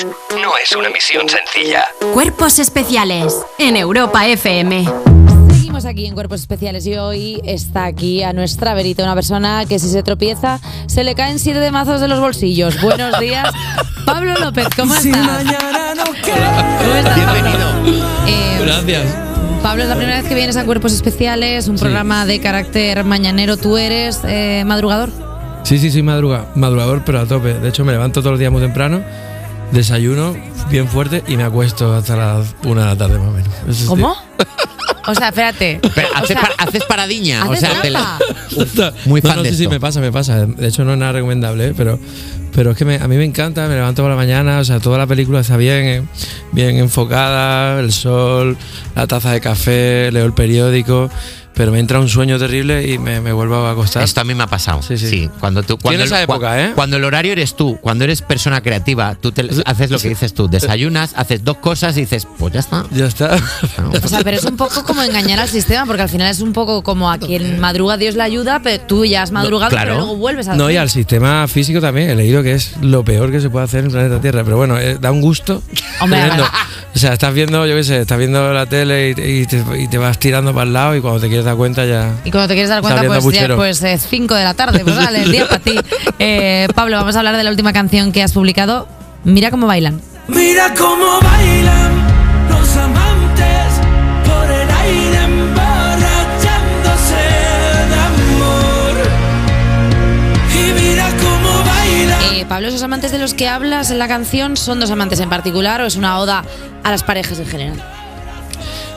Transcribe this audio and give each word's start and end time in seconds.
especiales 0.00 0.06
no 0.42 0.56
es 0.56 0.76
una 0.76 0.90
misión 0.90 1.28
sencilla. 1.28 1.84
Cuerpos 2.14 2.58
especiales 2.58 3.36
en 3.58 3.76
Europa 3.76 4.26
FM. 4.26 4.86
Seguimos 5.50 5.84
aquí 5.84 6.06
en 6.06 6.14
Cuerpos 6.14 6.40
Especiales 6.40 6.86
y 6.86 6.96
hoy 6.96 7.40
está 7.44 7.84
aquí 7.84 8.22
a 8.22 8.32
nuestra 8.32 8.74
verita 8.74 9.02
una 9.02 9.14
persona 9.14 9.64
que 9.66 9.78
si 9.78 9.88
se 9.88 10.02
tropieza 10.02 10.60
se 10.86 11.04
le 11.04 11.14
caen 11.14 11.38
siete 11.38 11.60
de 11.60 11.70
mazos 11.70 12.00
de 12.00 12.08
los 12.08 12.20
bolsillos. 12.20 12.80
Buenos 12.80 13.18
días, 13.20 13.48
Pablo 14.06 14.34
López, 14.34 14.68
¿cómo 14.76 14.94
estás? 14.94 15.28
¿Cómo 15.28 16.94
estás, 16.94 17.14
Bienvenido. 17.16 18.04
Eh, 18.26 18.58
Gracias. 18.62 19.16
Pablo, 19.62 19.82
es 19.82 19.88
la 19.90 19.96
primera 19.96 20.18
vez 20.18 20.26
que 20.28 20.34
vienes 20.34 20.56
a 20.56 20.64
Cuerpos 20.64 20.92
Especiales, 20.92 21.68
un 21.68 21.76
programa 21.76 22.24
de 22.24 22.40
carácter 22.40 23.04
mañanero. 23.04 23.58
¿Tú 23.58 23.76
eres 23.76 24.20
eh, 24.24 24.64
madrugador? 24.66 25.10
Sí, 25.64 25.78
sí, 25.78 25.90
sí, 25.90 26.02
madruga, 26.02 26.46
madrugador, 26.54 27.02
pero 27.04 27.20
a 27.20 27.26
tope. 27.26 27.54
De 27.54 27.68
hecho, 27.68 27.84
me 27.84 27.92
levanto 27.92 28.20
todos 28.20 28.32
los 28.32 28.40
días 28.40 28.50
muy 28.50 28.62
temprano, 28.62 29.02
desayuno 29.72 30.36
bien 30.70 30.88
fuerte 30.88 31.22
y 31.26 31.36
me 31.36 31.44
acuesto 31.44 31.94
hasta 31.94 32.16
las 32.16 32.54
una 32.64 32.82
de 32.82 32.86
la 32.88 32.96
tarde 32.96 33.18
más 33.18 33.28
o 33.28 33.32
menos. 33.32 33.52
Eso. 33.68 33.86
¿Cómo? 33.86 34.14
O 35.06 35.14
sea, 35.14 35.28
espérate. 35.28 35.80
Pero 35.94 36.08
O 36.12 36.16
haces, 36.16 36.28
sea, 36.28 36.40
pa- 36.42 36.62
haces 36.62 36.84
paradiña. 36.84 37.46
O 37.48 37.52
¿haces 37.52 37.60
sea, 37.60 37.80
te 37.80 37.90
la- 37.90 38.18
muy 39.06 39.20
No, 39.22 39.28
fan 39.28 39.38
no, 39.38 39.42
de 39.42 39.54
sí, 39.54 39.66
me 39.66 39.80
pasa, 39.80 39.98
me 39.98 40.12
pasa. 40.12 40.44
De 40.46 40.68
hecho, 40.68 40.84
no 40.84 40.92
es 40.92 40.98
nada 40.98 41.12
recomendable, 41.12 41.68
¿eh? 41.68 41.74
pero, 41.76 41.98
pero 42.54 42.72
es 42.72 42.76
que 42.76 42.84
me- 42.84 42.96
a 42.96 43.08
mí 43.08 43.16
me 43.16 43.24
encanta, 43.24 43.66
me 43.66 43.74
levanto 43.76 44.02
por 44.02 44.10
la 44.10 44.16
mañana, 44.16 44.58
o 44.58 44.64
sea, 44.64 44.78
toda 44.78 44.98
la 44.98 45.06
película 45.06 45.40
está 45.40 45.56
bien, 45.56 45.84
eh, 45.86 46.02
bien 46.52 46.76
enfocada, 46.76 47.80
el 47.80 47.92
sol, 47.92 48.58
la 48.94 49.06
taza 49.06 49.32
de 49.32 49.40
café, 49.40 50.10
leo 50.12 50.26
el 50.26 50.34
periódico, 50.34 51.10
pero 51.54 51.72
me 51.72 51.78
entra 51.78 51.98
un 52.00 52.08
sueño 52.08 52.38
terrible 52.38 52.86
y 52.88 52.98
me, 52.98 53.20
me 53.20 53.32
vuelvo 53.32 53.56
a 53.66 53.72
acostar. 53.72 54.02
Esto 54.02 54.20
a 54.20 54.24
mí 54.24 54.34
me 54.34 54.42
ha 54.44 54.46
pasado. 54.46 54.82
Sí, 54.82 54.96
sí. 54.96 55.28
Cuando 55.40 55.62
tú, 55.62 55.76
cuando 55.78 56.04
esa 56.04 56.20
el, 56.22 56.26
cua- 56.28 56.34
época, 56.34 56.64
¿eh? 56.64 56.72
Cuando 56.74 56.96
el 56.96 57.04
horario 57.04 57.32
eres 57.32 57.54
tú, 57.56 57.78
cuando 57.80 58.04
eres 58.04 58.22
persona 58.22 58.60
creativa, 58.62 59.14
tú 59.20 59.32
te- 59.32 59.48
haces 59.66 59.90
lo 59.90 59.98
que 59.98 60.08
dices 60.08 60.32
tú. 60.34 60.48
Desayunas, 60.48 61.12
haces 61.16 61.44
dos 61.44 61.58
cosas 61.58 61.96
y 61.96 62.00
dices, 62.02 62.26
pues 62.38 62.52
ya 62.54 62.60
está. 62.60 62.84
Ya 62.92 63.06
está. 63.06 63.36
O 64.02 64.08
sea, 64.08 64.20
pero 64.24 64.36
es 64.36 64.44
un 64.44 64.56
poco 64.56 64.84
como 64.84 65.02
engañar 65.02 65.38
al 65.40 65.48
sistema, 65.48 65.86
porque 65.86 66.02
al 66.02 66.08
final 66.08 66.30
es 66.30 66.40
un 66.40 66.52
poco 66.52 66.82
como 66.82 67.10
a 67.10 67.18
quien 67.18 67.58
madruga 67.60 67.96
Dios 67.96 68.14
le 68.14 68.22
ayuda, 68.22 68.60
pero 68.62 68.82
tú 68.84 69.04
ya 69.04 69.22
has 69.22 69.30
madrugado, 69.30 69.70
claro. 69.70 69.90
pero 69.92 69.98
luego 70.00 70.16
vuelves 70.16 70.48
a 70.48 70.54
No, 70.54 70.70
y 70.70 70.76
al 70.76 70.88
sistema 70.90 71.46
físico 71.48 71.80
también. 71.80 72.10
He 72.10 72.14
leído 72.14 72.42
que 72.42 72.52
es 72.54 72.76
lo 72.80 73.04
peor 73.04 73.30
que 73.30 73.40
se 73.40 73.50
puede 73.50 73.64
hacer 73.66 73.80
en 73.80 73.86
el 73.86 73.92
planeta 73.92 74.20
Tierra. 74.20 74.44
Pero 74.44 74.56
bueno, 74.56 74.78
eh, 74.78 74.96
da 75.00 75.10
un 75.10 75.20
gusto. 75.20 75.62
Hombre. 76.00 76.20
O 76.94 76.98
sea, 76.98 77.12
estás 77.12 77.32
viendo, 77.32 77.64
yo 77.66 77.76
qué 77.76 77.84
sé, 77.84 78.00
estás 78.00 78.18
viendo 78.18 78.52
la 78.52 78.66
tele 78.66 79.10
y, 79.10 79.14
te- 79.14 79.30
y 79.30 79.46
te, 79.46 79.64
y 79.78 79.86
te 79.88 79.96
vas 79.98 80.18
tirando 80.18 80.52
para 80.52 80.64
el 80.66 80.72
lado 80.72 80.96
y 80.96 81.00
cuando 81.00 81.20
te 81.20 81.28
quieres 81.28 81.44
dar 81.44 81.54
cuenta 81.56 81.84
ya. 81.86 82.14
Y 82.24 82.30
cuando 82.30 82.48
te 82.48 82.54
quieres 82.54 82.68
dar 82.68 82.80
cuenta, 82.82 83.00
pues, 83.06 83.22
ya, 83.24 83.44
abriendo 83.44 83.56
pues 83.56 83.82
5 84.08 84.34
de 84.34 84.44
la 84.44 84.54
tarde, 84.54 84.80
pues 84.80 84.96
vale, 84.96 85.22
el 85.22 85.32
día 85.32 85.46
para 85.48 85.60
ti. 85.60 85.78
Eh, 86.22 86.68
Pablo, 86.74 86.96
vamos 86.96 87.16
a 87.16 87.20
hablar 87.20 87.36
de 87.38 87.44
la 87.44 87.50
última 87.50 87.72
canción 87.72 88.12
que 88.12 88.22
has 88.22 88.32
publicado. 88.32 88.86
Mira 89.24 89.50
cómo 89.50 89.66
bailan. 89.66 90.02
Mira 90.28 90.74
cómo 90.74 91.18
bailan 91.22 91.92
los 92.50 92.76
amantes 92.76 92.99
Pablo, 102.50 102.66
¿esos 102.66 102.82
amantes 102.82 103.12
de 103.12 103.18
los 103.20 103.32
que 103.32 103.46
hablas 103.46 103.92
en 103.92 104.00
la 104.00 104.08
canción 104.08 104.56
son 104.56 104.80
dos 104.80 104.90
amantes 104.90 105.20
en 105.20 105.28
particular 105.28 105.80
o 105.82 105.86
es 105.86 105.94
una 105.94 106.18
oda 106.18 106.42
a 106.82 106.90
las 106.90 107.04
parejas 107.04 107.38
en 107.38 107.46
general? 107.46 107.80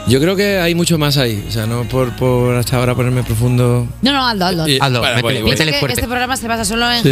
Yo 0.08 0.20
creo 0.20 0.36
que 0.36 0.58
hay 0.58 0.74
mucho 0.74 0.98
más 0.98 1.18
ahí. 1.18 1.46
O 1.48 1.52
sea, 1.52 1.68
no 1.68 1.84
por, 1.84 2.12
por 2.16 2.56
hasta 2.56 2.78
ahora 2.78 2.96
ponerme 2.96 3.22
profundo. 3.22 3.88
No, 4.02 4.12
no, 4.12 4.26
Aldo, 4.28 4.48
Aldo. 4.48 4.68
Y- 4.68 4.80
Aldo, 4.82 5.02
Bueno, 5.02 5.18
métele- 5.18 5.22
voy, 5.22 5.42
voy. 5.44 5.50
métele 5.52 5.70
Es 5.70 5.76
que 5.76 5.80
fuerte. 5.82 5.94
este 6.02 6.08
programa 6.08 6.36
se 6.36 6.48
basa 6.48 6.66
solo 6.66 6.92
en 6.92 7.04
Sí. 7.04 7.10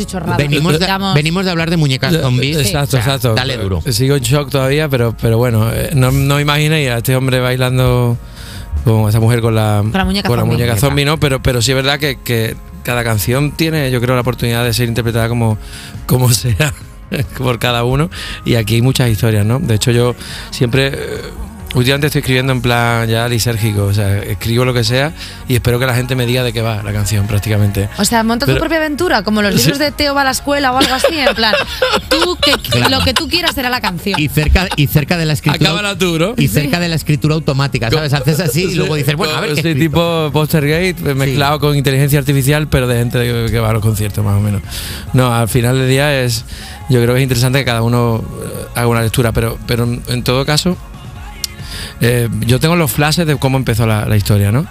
y 0.00 0.04
chorradas. 0.06 0.38
Venimos 0.38 0.72
de, 0.72 0.78
Digamos, 0.78 1.14
venimos 1.14 1.44
de 1.44 1.50
hablar 1.50 1.68
de 1.68 1.76
muñecas 1.76 2.14
zombies. 2.16 2.56
Exacto, 2.56 2.96
O 2.96 3.02
sea, 3.02 3.14
exacto. 3.14 3.34
Dale 3.34 3.58
duro. 3.58 3.82
Sigo 3.86 4.16
en 4.16 4.22
shock 4.22 4.48
todavía, 4.48 4.88
pero, 4.88 5.14
pero 5.20 5.36
bueno, 5.36 5.70
eh, 5.74 5.90
no, 5.94 6.10
no 6.10 6.40
imaginéis 6.40 6.88
a 6.88 6.96
este 6.96 7.14
hombre 7.14 7.38
bailando 7.40 8.16
con 8.84 9.06
esta 9.08 9.20
mujer 9.20 9.42
con 9.42 9.54
la, 9.54 9.80
Con 9.82 9.92
la 9.92 10.04
muñeca 10.06 10.26
con 10.26 10.38
la 10.38 10.42
zombie. 10.42 10.56
muñeca 10.56 10.76
zombie, 10.80 11.04
¿no? 11.04 11.20
Pero, 11.20 11.42
pero 11.42 11.60
sí 11.60 11.72
es 11.72 11.76
verdad 11.76 11.98
que, 12.00 12.18
que 12.24 12.56
cada 12.82 13.04
canción 13.04 13.52
tiene, 13.52 13.90
yo 13.90 14.00
creo, 14.00 14.14
la 14.14 14.22
oportunidad 14.22 14.64
de 14.64 14.72
ser 14.72 14.88
interpretada 14.88 15.28
como, 15.28 15.58
como 16.06 16.30
sea 16.32 16.72
por 17.36 17.58
cada 17.58 17.84
uno. 17.84 18.10
Y 18.44 18.54
aquí 18.54 18.76
hay 18.76 18.82
muchas 18.82 19.10
historias, 19.10 19.44
¿no? 19.46 19.58
De 19.58 19.74
hecho, 19.74 19.90
yo 19.90 20.14
siempre. 20.50 20.92
Últimamente 21.74 22.08
estoy 22.08 22.20
escribiendo 22.20 22.52
en 22.52 22.60
plan 22.60 23.08
ya 23.08 23.26
lisérgico, 23.28 23.84
o 23.84 23.94
sea, 23.94 24.18
escribo 24.18 24.64
lo 24.66 24.74
que 24.74 24.84
sea 24.84 25.12
y 25.48 25.54
espero 25.54 25.78
que 25.78 25.86
la 25.86 25.94
gente 25.94 26.14
me 26.14 26.26
diga 26.26 26.42
de 26.42 26.52
qué 26.52 26.60
va 26.60 26.82
la 26.82 26.92
canción 26.92 27.26
prácticamente. 27.26 27.88
O 27.98 28.04
sea, 28.04 28.22
monta 28.24 28.44
tu 28.44 28.50
Pero- 28.52 28.60
propia 28.60 28.76
aventura, 28.78 29.22
como 29.22 29.40
los 29.40 29.54
libros 29.56 29.78
Sí. 29.78 29.82
de 29.84 29.90
Teo 29.90 30.14
va 30.14 30.20
a 30.20 30.24
la 30.24 30.30
escuela 30.32 30.72
o 30.72 30.76
algo 30.78 30.92
así, 30.94 31.16
en 31.18 31.34
plan, 31.34 31.54
tú 32.10 32.36
que 32.42 32.52
Claro. 32.70 32.98
lo 32.98 33.04
que 33.04 33.14
tú 33.14 33.26
quieras 33.28 33.54
será 33.54 33.70
la 33.70 33.80
canción. 33.80 34.20
Y 34.20 34.28
cerca, 34.28 34.68
y 34.76 34.86
cerca 34.86 35.16
de 35.16 35.24
la 35.24 35.32
escritura. 35.32 35.70
Acábala 35.70 35.96
tú, 35.96 36.18
¿no? 36.18 36.34
Y 36.36 36.48
cerca 36.48 36.78
de 36.78 36.88
la 36.90 36.96
escritura 36.96 37.34
automática, 37.36 37.90
¿sabes? 37.90 38.12
Haces 38.12 38.40
así 38.40 38.64
y 38.64 38.74
luego 38.76 38.94
dices, 38.94 39.16
bueno, 39.16 39.34
a 39.34 39.40
ver 39.40 39.50
qué 39.54 39.62
Sí, 39.62 39.68
escrito. 39.68 39.80
tipo 39.80 40.30
Postergate 40.32 40.90
eh, 41.10 41.14
mezclado 41.14 41.58
con 41.58 41.74
inteligencia 41.76 42.18
artificial, 42.18 42.68
pero 42.68 42.86
de 42.86 42.98
gente 42.98 43.18
que 43.50 43.58
va 43.60 43.70
a 43.70 43.72
los 43.72 43.82
conciertos, 43.82 44.22
más 44.22 44.36
o 44.36 44.40
menos. 44.40 44.60
No, 45.14 45.34
al 45.34 45.48
final 45.48 45.78
del 45.78 45.88
día 45.88 46.20
es. 46.22 46.44
Yo 46.90 47.00
creo 47.00 47.14
que 47.14 47.20
es 47.20 47.22
interesante 47.22 47.60
que 47.60 47.64
cada 47.64 47.80
uno 47.82 48.22
eh, 48.44 48.66
haga 48.74 48.86
una 48.88 49.00
lectura, 49.02 49.32
pero, 49.32 49.58
pero 49.66 49.84
en 49.84 50.22
todo 50.22 50.44
caso. 50.44 50.76
Eh, 52.00 52.28
yo 52.40 52.60
tengo 52.60 52.76
los 52.76 52.90
flashes 52.90 53.26
de 53.26 53.36
cómo 53.36 53.56
empezó 53.56 53.86
la, 53.86 54.16
historia, 54.16 54.52
¿no? 54.52 54.66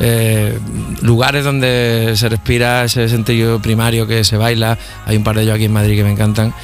Eh, 0.00 0.58
lugares 1.02 1.44
donde 1.44 2.14
se 2.16 2.28
respira 2.28 2.84
ese 2.84 3.08
sentido 3.08 3.60
primario 3.60 4.06
que 4.06 4.24
se 4.24 4.36
baila. 4.36 4.78
Hay 5.06 5.16
un 5.16 5.24
par 5.24 5.36
de 5.36 5.42
ellos 5.42 5.54
aquí 5.54 5.64
en 5.64 5.72
Madrid 5.72 5.96
que 5.96 6.04
me 6.04 6.12
encantan 6.12 6.54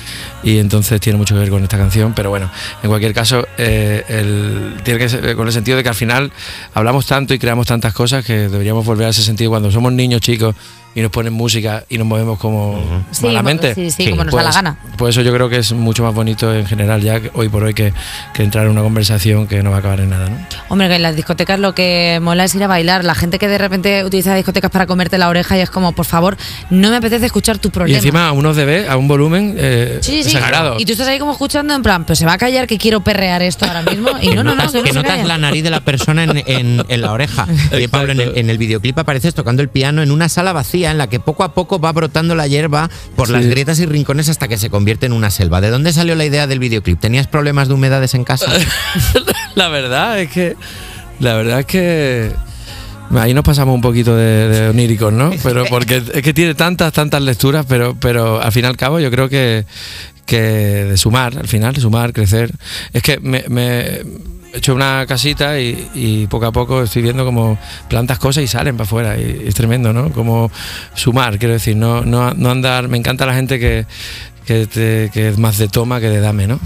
y 0.43 0.59
entonces 0.59 1.01
tiene 1.01 1.19
mucho 1.19 1.35
que 1.35 1.41
ver 1.41 1.51
con 1.51 1.63
esta 1.63 1.79
canción. 1.79 2.13
Pero 2.15 2.31
bueno, 2.31 2.51
en 2.83 2.89
cualquier 2.89 3.13
caso, 3.15 3.47
eh, 3.59 4.75
tiene 4.85 4.99
que 4.99 5.09
ser 5.09 5.37
con 5.37 5.47
el 5.47 5.53
sentido 5.53 5.77
de 5.77 5.83
que 5.83 5.89
al 5.89 5.95
final 5.95 6.33
hablamos 6.75 7.07
tanto 7.07 7.35
y 7.35 7.39
creamos 7.39 7.67
tantas 7.67 7.93
cosas 7.93 8.25
que 8.25 8.49
deberíamos 8.49 8.85
volver 8.85 9.07
a 9.07 9.11
ese 9.11 9.23
sentido 9.23 9.51
cuando 9.51 9.71
somos 9.71 9.93
niños 9.93 10.21
chicos 10.21 10.55
y 10.95 11.03
nos 11.03 11.11
ponen 11.13 11.33
música 11.33 11.85
y 11.89 11.99
nos 11.99 12.07
movemos 12.07 12.39
como 12.39 12.81
Sí, 13.13 13.25
malamente. 13.27 13.75
sí, 13.75 13.91
sí, 13.91 14.11
como 14.11 14.25
nos 14.25 14.35
da 14.35 14.43
la 14.43 14.53
gana. 14.53 14.77
Pues 14.99 15.15
eso 15.15 15.23
yo 15.23 15.33
creo 15.33 15.49
que 15.49 15.59
es 15.59 15.73
mucho 15.73 16.03
más 16.03 16.13
bonito 16.15 16.53
en 16.55 16.67
general 16.67 17.01
ya 17.01 17.21
que 17.21 17.31
hoy 17.35 17.49
por 17.49 17.63
hoy 17.63 17.75
que, 17.75 17.93
que 18.35 18.43
entrar 18.43 18.65
en 18.67 18.73
una 18.73 18.83
conversación 18.83 19.47
que 19.47 19.63
no 19.63 19.71
va 19.71 19.77
a 19.77 19.79
acabar 19.79 20.01
en 20.01 20.11
nada, 20.11 20.29
¿no? 20.29 20.37
Hombre, 20.69 20.89
que 20.89 20.97
en 20.97 21.03
las 21.03 21.15
discotecas 21.15 21.61
lo 21.61 21.75
que 21.75 22.19
mola 22.21 22.45
es 22.45 22.55
ir 22.57 22.65
a 22.65 22.67
bailar. 22.67 23.05
La 23.05 23.15
gente 23.15 23.39
que 23.39 23.47
de 23.49 23.59
repente 23.59 24.05
utiliza 24.05 24.35
discotecas 24.35 24.71
para 24.71 24.87
comerte 24.87 25.17
la 25.17 25.29
oreja 25.29 25.57
y 25.57 25.61
es 25.61 25.71
como, 25.71 25.93
por 25.93 26.07
favor, 26.07 26.37
no 26.71 26.91
me 26.91 26.97
apetece 26.97 27.27
escuchar 27.27 27.59
tu 27.59 27.69
Y 27.69 27.71
problema. 27.71 27.99
encima 27.99 28.27
a 28.29 28.33
unos 28.33 28.57
dB, 28.57 28.89
a 28.91 28.97
un 28.97 29.07
volumen 29.07 29.55
eh, 29.59 29.99
Sí, 30.03 30.25
sí, 30.25 30.31
exagerado. 30.37 30.77
Y 30.79 30.85
tú 30.87 30.93
estás 30.93 31.07
ahí 31.07 31.19
como 31.21 31.33
escuchando 31.33 31.73
en 31.75 31.83
plan, 31.83 32.05
pues 32.05 32.19
se 32.19 32.27
va 32.27 32.33
a 32.33 32.39
callar 32.39 32.67
que 32.67 32.79
quiero 32.79 33.01
perrear 33.01 33.43
esto 33.43 33.65
ahora 33.65 33.83
mismo. 33.83 34.11
Y 34.21 34.31
no, 34.31 34.43
no, 34.43 34.55
no, 34.57 34.67
que 34.71 34.79
no 34.79 34.83
que 34.83 34.89
se 34.91 34.95
notas 34.95 35.13
calla. 35.13 35.25
la 35.25 35.39
nariz 35.39 35.63
de 35.63 35.71
la 35.71 35.81
persona 35.81 36.25
en, 36.25 36.43
en- 36.47 36.85
en 36.89 37.01
la 37.01 37.13
oreja. 37.13 37.47
Oye, 37.73 37.89
Pablo, 37.89 38.11
en 38.13 38.21
el, 38.21 38.37
en 38.37 38.51
el 38.51 38.59
videoclip 38.59 38.99
apareces 38.99 39.35
tocando 39.35 39.63
el 39.63 39.69
piano 39.69 40.03
en 40.03 40.11
una 40.11 40.29
sala 40.29 40.53
vacía 40.53 40.80
en 40.85 40.99
la 40.99 41.09
que 41.09 41.21
poco 41.21 41.45
a 41.45 41.53
poco 41.55 41.79
va 41.81 41.93
brotando 41.93 42.35
la 42.35 42.47
hierba 42.47 42.89
por 43.17 43.27
Sí. 43.27 43.33
las 43.35 43.47
grietas 43.47 43.79
y 43.81 43.87
rincones 43.87 44.29
hasta 44.29 44.49
que 44.49 44.57
se 44.57 44.71
convierte 44.71 45.07
en 45.07 45.13
una 45.13 45.31
selva. 45.31 45.61
¿De 45.61 45.71
dónde 45.71 45.93
salió 45.93 46.15
la 46.15 46.25
idea 46.25 46.47
del 46.47 46.59
videoclip? 46.59 46.99
¿Tenías 47.01 47.27
problemas 47.27 47.69
de 47.69 47.75
humedades 47.75 48.15
en 48.15 48.25
casa? 48.25 48.47
la 49.55 49.69
verdad 49.69 50.21
es 50.21 50.31
que. 50.31 50.57
La 51.19 51.35
verdad 51.35 51.61
es 51.61 51.67
que. 51.67 52.33
Ahí 53.19 53.35
nos 53.35 53.43
pasamos 53.45 53.75
un 53.75 53.81
poquito 53.81 54.15
de, 54.17 54.49
de 54.49 54.69
oníricos, 54.69 55.13
¿no? 55.13 55.31
Pero 55.43 55.65
porque 55.69 55.97
es 56.15 56.23
que 56.23 56.33
tiene 56.33 56.55
tantas, 56.55 56.93
tantas 56.93 57.21
lecturas, 57.21 57.67
pero, 57.69 57.97
pero 57.99 58.41
al 58.41 58.53
fin 58.53 58.65
y 58.65 58.69
al 58.69 58.77
cabo 58.77 59.01
yo 59.01 59.11
creo 59.11 59.29
que, 59.29 59.65
que 60.27 60.39
de 60.41 60.97
sumar, 60.97 61.37
al 61.37 61.49
final, 61.49 61.77
sumar, 61.77 62.13
crecer. 62.13 62.53
Es 62.93 63.03
que 63.03 63.19
me, 63.19 63.45
me 63.49 64.03
he 64.53 64.59
hecho 64.59 64.75
una 64.75 65.05
casita 65.07 65.59
y, 65.61 65.89
y 65.95 66.27
poco 66.27 66.47
a 66.47 66.53
poco 66.53 66.83
estoy 66.83 67.03
viendo 67.03 67.25
como 67.25 67.59
plantas 67.89 68.19
cosas 68.19 68.45
y 68.45 68.47
salen 68.49 68.77
para 68.77 68.85
afuera. 68.87 69.17
Y, 69.19 69.45
es 69.47 69.55
tremendo, 69.55 69.93
¿no? 69.93 70.11
Como 70.13 70.51
sumar, 70.95 71.39
quiero 71.39 71.55
decir, 71.55 71.77
no, 71.77 72.03
no, 72.03 72.33
no 72.35 72.51
andar. 72.51 72.89
Me 72.89 72.97
encanta 72.99 73.27
la 73.27 73.35
gente 73.35 73.59
que, 73.59 73.87
que, 74.47 74.67
te- 74.67 75.11
que 75.13 75.29
es 75.29 75.39
más 75.39 75.59
de 75.59 75.69
toma 75.69 76.01
que 76.01 76.09
de 76.09 76.21
dame, 76.21 76.47
¿no? 76.47 76.59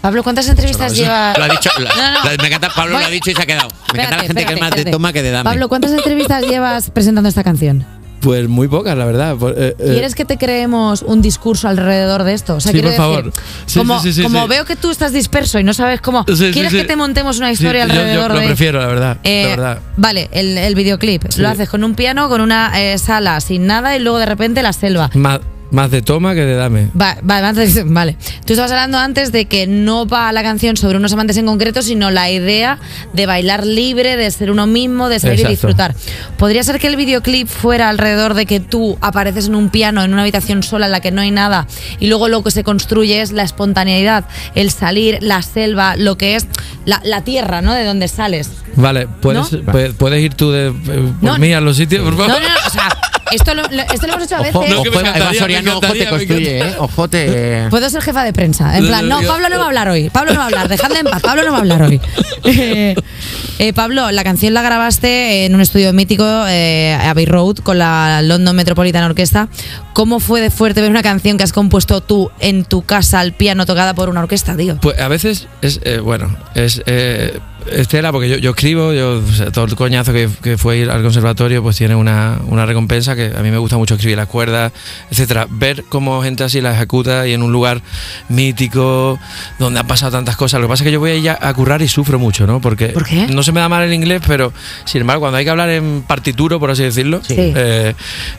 Pablo, 0.00 0.22
¿cuántas 0.22 0.46
entrevistas 0.48 0.92
no, 0.92 0.98
lleva? 0.98 1.32
Lo 1.38 1.44
ha 1.44 1.48
dicho, 1.48 1.70
lo- 1.78 1.88
No, 1.88 1.94
no. 2.24 2.30
lo- 2.30 2.36
me 2.42 2.46
encanta, 2.48 2.68
Pablo 2.68 2.92
lo 2.92 2.98
ha 2.98 3.02
Voy- 3.04 3.12
dicho 3.12 3.30
y 3.30 3.34
se 3.34 3.42
ha 3.42 3.46
quedado. 3.46 3.68
Me 3.94 4.02
encanta 4.02 4.16
la 4.16 4.22
Espérate, 4.22 4.26
gente 4.26 4.34
que 4.34 4.40
es 4.42 4.50
espérate, 4.50 4.60
más 4.60 4.70
de 4.70 4.76
espérate. 4.80 4.90
toma 4.92 5.12
que 5.14 5.22
de 5.22 5.30
dame. 5.30 5.44
Pablo, 5.50 5.68
¿cuántas 5.70 5.92
entrevistas 5.92 6.42
llevas 6.46 6.90
presentando 6.90 7.28
esta 7.30 7.42
canción? 7.42 7.86
Pues 8.24 8.48
muy 8.48 8.68
pocas, 8.68 8.96
la 8.96 9.04
verdad. 9.04 9.36
Eh, 9.56 9.76
eh, 9.78 9.90
¿Quieres 9.92 10.14
que 10.14 10.24
te 10.24 10.38
creemos 10.38 11.02
un 11.02 11.22
discurso 11.22 11.68
alrededor 11.68 12.24
de 12.24 12.32
esto? 12.34 12.56
O 12.56 12.60
sea, 12.60 12.72
Sí, 12.72 12.80
por 12.80 12.92
favor. 12.94 13.32
Sí, 13.66 13.78
como, 13.78 14.00
sí, 14.00 14.22
veo 14.48 14.64
que 14.64 14.76
tú 14.76 14.90
estás 14.90 15.12
disperso 15.12 15.58
y 15.60 15.64
no 15.64 15.74
sabes 15.74 16.00
cómo, 16.00 16.24
¿quieres 16.24 16.72
que 16.72 16.84
te 16.84 16.96
montemos 16.96 17.38
una 17.38 17.52
historia 17.52 17.86
yo- 17.86 17.92
yo 17.94 18.00
alrededor 18.00 18.32
lo 18.32 18.40
de...? 18.40 18.46
prefiero, 18.46 18.80
la 18.80 18.86
verdad. 18.86 19.18
Eh, 19.22 19.42
la 19.44 19.48
verdad. 19.50 19.78
Vale, 19.96 20.28
el, 20.32 20.58
el 20.58 20.74
videoclip. 20.74 21.24
Lo 21.36 21.48
haces 21.48 21.68
con 21.68 21.84
un 21.84 21.94
piano, 21.94 22.28
con 22.28 22.40
una 22.40 22.72
sala 22.98 23.40
sin 23.40 23.66
nada 23.66 23.96
y 23.96 24.00
luego 24.00 24.18
de 24.18 24.26
repente 24.26 24.62
la 24.62 24.72
selva. 24.72 25.10
Ma- 25.14 25.40
Más 25.70 25.90
de 25.90 26.02
toma 26.02 26.34
que 26.34 26.42
de 26.42 26.54
dame. 26.54 26.88
Va- 27.00 27.16
va- 27.28 27.52
vale. 27.86 28.16
Tú 28.46 28.52
estabas 28.52 28.70
hablando 28.70 28.98
antes 28.98 29.32
de 29.32 29.46
que 29.46 29.66
no 29.66 30.06
va 30.06 30.30
la 30.32 30.42
canción 30.42 30.76
sobre 30.76 30.98
unos 30.98 31.12
amantes 31.12 31.36
en 31.36 31.46
concreto, 31.46 31.82
sino 31.82 32.10
la 32.12 32.30
idea 32.30 32.78
de 33.12 33.26
bailar 33.26 33.66
libre, 33.66 34.16
de 34.16 34.30
ser 34.30 34.50
uno 34.50 34.66
mismo, 34.66 35.08
de 35.08 35.18
salir 35.18 35.38
y 35.38 35.42
Exacto. 35.42 35.50
disfrutar. 35.68 35.94
¿Podría 36.36 36.62
ser 36.62 36.78
que 36.78 36.86
el 36.86 36.96
videoclip 36.96 37.48
fuera 37.48 37.88
alrededor 37.88 38.34
de 38.34 38.46
que 38.46 38.60
tú 38.60 38.96
apareces 39.00 39.46
en 39.48 39.54
un 39.56 39.68
piano, 39.70 40.04
en 40.04 40.12
una 40.12 40.22
habitación 40.22 40.62
sola 40.62 40.86
en 40.86 40.92
la 40.92 41.00
que 41.00 41.10
no 41.10 41.22
hay 41.22 41.30
nada, 41.32 41.66
y 41.98 42.06
luego 42.06 42.28
lo 42.28 42.44
que 42.44 42.50
se 42.52 42.62
construye 42.62 43.20
es 43.22 43.32
la 43.32 43.42
espontaneidad, 43.42 44.26
el 44.54 44.70
salir, 44.70 45.18
la 45.22 45.42
selva, 45.42 45.96
lo 45.96 46.16
que 46.16 46.36
es 46.36 46.46
la, 46.84 47.00
la 47.04 47.24
tierra, 47.24 47.62
¿no? 47.62 47.72
De 47.74 47.84
donde 47.84 48.06
sales. 48.08 48.50
Vale, 48.76 49.06
¿puedes, 49.08 49.52
¿No? 49.52 49.72
puedes, 49.72 49.94
puedes 49.94 50.22
ir 50.22 50.34
tú 50.34 50.50
de, 50.52 50.68
eh, 50.68 50.72
por 51.20 51.22
No. 51.22 51.38
mí 51.38 51.52
a 51.52 51.60
los 51.60 51.76
sitios, 51.76 52.02
por 52.04 52.12
favor? 52.16 52.28
No, 52.28 52.40
no, 52.40 52.48
no, 52.48 52.54
o 52.66 52.70
sea, 52.70 52.88
esto 53.34 53.54
lo, 53.54 53.62
lo- 53.62 53.82
esto 53.82 54.06
lo 54.06 54.12
hemos 54.14 54.24
hecho 54.24 54.36
a 54.36 54.38
veces. 54.40 54.54
Ojo, 54.54 54.66
No, 54.68 54.82
que 54.82 54.90
me 54.90 54.96
ojo, 54.96 55.00
Eva 55.00 55.08
encantaría, 55.08 55.30
me 55.30 55.38
Soriano, 55.38 55.78
ojo 55.78 55.92
te 55.92 56.08
construye, 56.08 56.58
¿eh? 56.60 56.74
Ojo 56.78 57.08
te... 57.08 57.66
Puedo 57.70 57.90
ser 57.90 58.02
jefa 58.02 58.24
de 58.24 58.32
prensa. 58.32 58.76
En 58.76 58.86
plan, 58.86 59.08
no, 59.08 59.20
Pablo 59.22 59.48
no 59.48 59.56
va 59.58 59.64
a 59.64 59.66
hablar 59.66 59.88
hoy. 59.88 60.10
Pablo 60.10 60.32
no 60.32 60.38
va 60.38 60.44
a 60.44 60.46
hablar. 60.46 60.68
Dejadle 60.68 60.98
en 61.00 61.06
paz. 61.06 61.22
Pablo 61.22 61.42
no 61.44 61.50
va 61.52 61.58
a 61.58 61.60
hablar 61.60 61.82
hoy. 61.82 62.00
Eh, 62.44 62.94
eh, 63.58 63.72
Pablo, 63.72 64.10
la 64.10 64.24
canción 64.24 64.54
la 64.54 64.62
grabaste 64.62 65.44
en 65.46 65.54
un 65.54 65.60
estudio 65.60 65.92
mítico, 65.92 66.24
eh, 66.48 66.94
Abbey 66.94 67.26
Road, 67.26 67.56
con 67.58 67.78
la 67.78 68.22
London 68.22 68.54
Metropolitan 68.56 69.04
Orchestra. 69.04 69.48
¿Cómo 69.92 70.20
fue 70.20 70.40
de 70.40 70.50
fuerte 70.50 70.80
ver 70.80 70.90
una 70.90 71.02
canción 71.02 71.36
que 71.36 71.44
has 71.44 71.52
compuesto 71.52 72.00
tú 72.00 72.30
en 72.40 72.64
tu 72.64 72.82
casa 72.82 73.20
al 73.20 73.32
piano 73.32 73.64
tocada 73.66 73.94
por 73.94 74.08
una 74.08 74.20
orquesta, 74.20 74.56
tío? 74.56 74.78
Pues 74.80 74.98
a 74.98 75.08
veces 75.08 75.46
es, 75.62 75.80
eh, 75.84 75.98
bueno, 75.98 76.36
es 76.54 76.82
eh, 76.86 77.38
Estela, 77.70 78.12
porque 78.12 78.28
yo, 78.28 78.36
yo 78.36 78.50
escribo, 78.50 78.92
yo, 78.92 79.18
o 79.26 79.32
sea, 79.32 79.50
todo 79.50 79.64
el 79.64 79.74
coñazo 79.74 80.12
que, 80.12 80.28
que 80.42 80.58
fue 80.58 80.78
ir 80.78 80.90
al 80.90 81.02
conservatorio, 81.02 81.62
pues 81.62 81.76
tiene 81.76 81.94
una, 81.94 82.38
una 82.46 82.66
recompensa 82.66 83.16
que 83.16 83.32
a 83.36 83.42
mí 83.42 83.50
me 83.50 83.58
gusta 83.58 83.76
mucho 83.78 83.94
escribir 83.94 84.16
las 84.16 84.26
cuerdas, 84.28 84.72
etcétera. 85.10 85.46
Ver 85.50 85.84
cómo 85.88 86.22
gente 86.22 86.44
así 86.44 86.60
la 86.60 86.72
ejecuta 86.74 87.26
y 87.26 87.32
en 87.32 87.42
un 87.42 87.52
lugar 87.52 87.80
mítico, 88.28 89.18
donde 89.58 89.80
han 89.80 89.86
pasado 89.86 90.12
tantas 90.12 90.36
cosas. 90.36 90.60
Lo 90.60 90.66
que 90.66 90.70
pasa 90.72 90.84
es 90.84 90.86
que 90.88 90.92
yo 90.92 91.00
voy 91.00 91.26
a, 91.28 91.38
a 91.40 91.54
currar 91.54 91.80
y 91.82 91.88
sufro 91.88 92.18
mucho, 92.18 92.46
¿no? 92.46 92.60
Porque 92.60 92.88
¿Por 92.88 93.04
qué? 93.04 93.26
no 93.28 93.42
se 93.42 93.52
me 93.52 93.60
da 93.60 93.68
mal 93.68 93.82
el 93.84 93.92
inglés, 93.94 94.22
pero 94.26 94.52
sin 94.84 95.00
embargo, 95.02 95.20
cuando 95.20 95.38
hay 95.38 95.44
que 95.44 95.50
hablar 95.50 95.70
en 95.70 96.02
partituro, 96.06 96.58
por 96.60 96.70
así 96.70 96.82
decirlo, 96.82 97.20
Sí. 97.24 97.34
eh, 97.38 97.94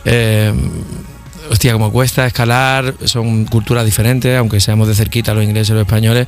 eh, 0.06 0.54
hostia, 1.50 1.74
como 1.74 1.92
cuesta 1.92 2.26
escalar, 2.26 2.94
son 3.06 3.46
culturas 3.46 3.86
diferentes, 3.86 4.38
aunque 4.38 4.60
seamos 4.60 4.88
de 4.88 4.96
cerquita 4.96 5.34
los 5.34 5.44
ingleses 5.44 5.70
y 5.70 5.74
los 5.74 5.82
españoles, 5.82 6.28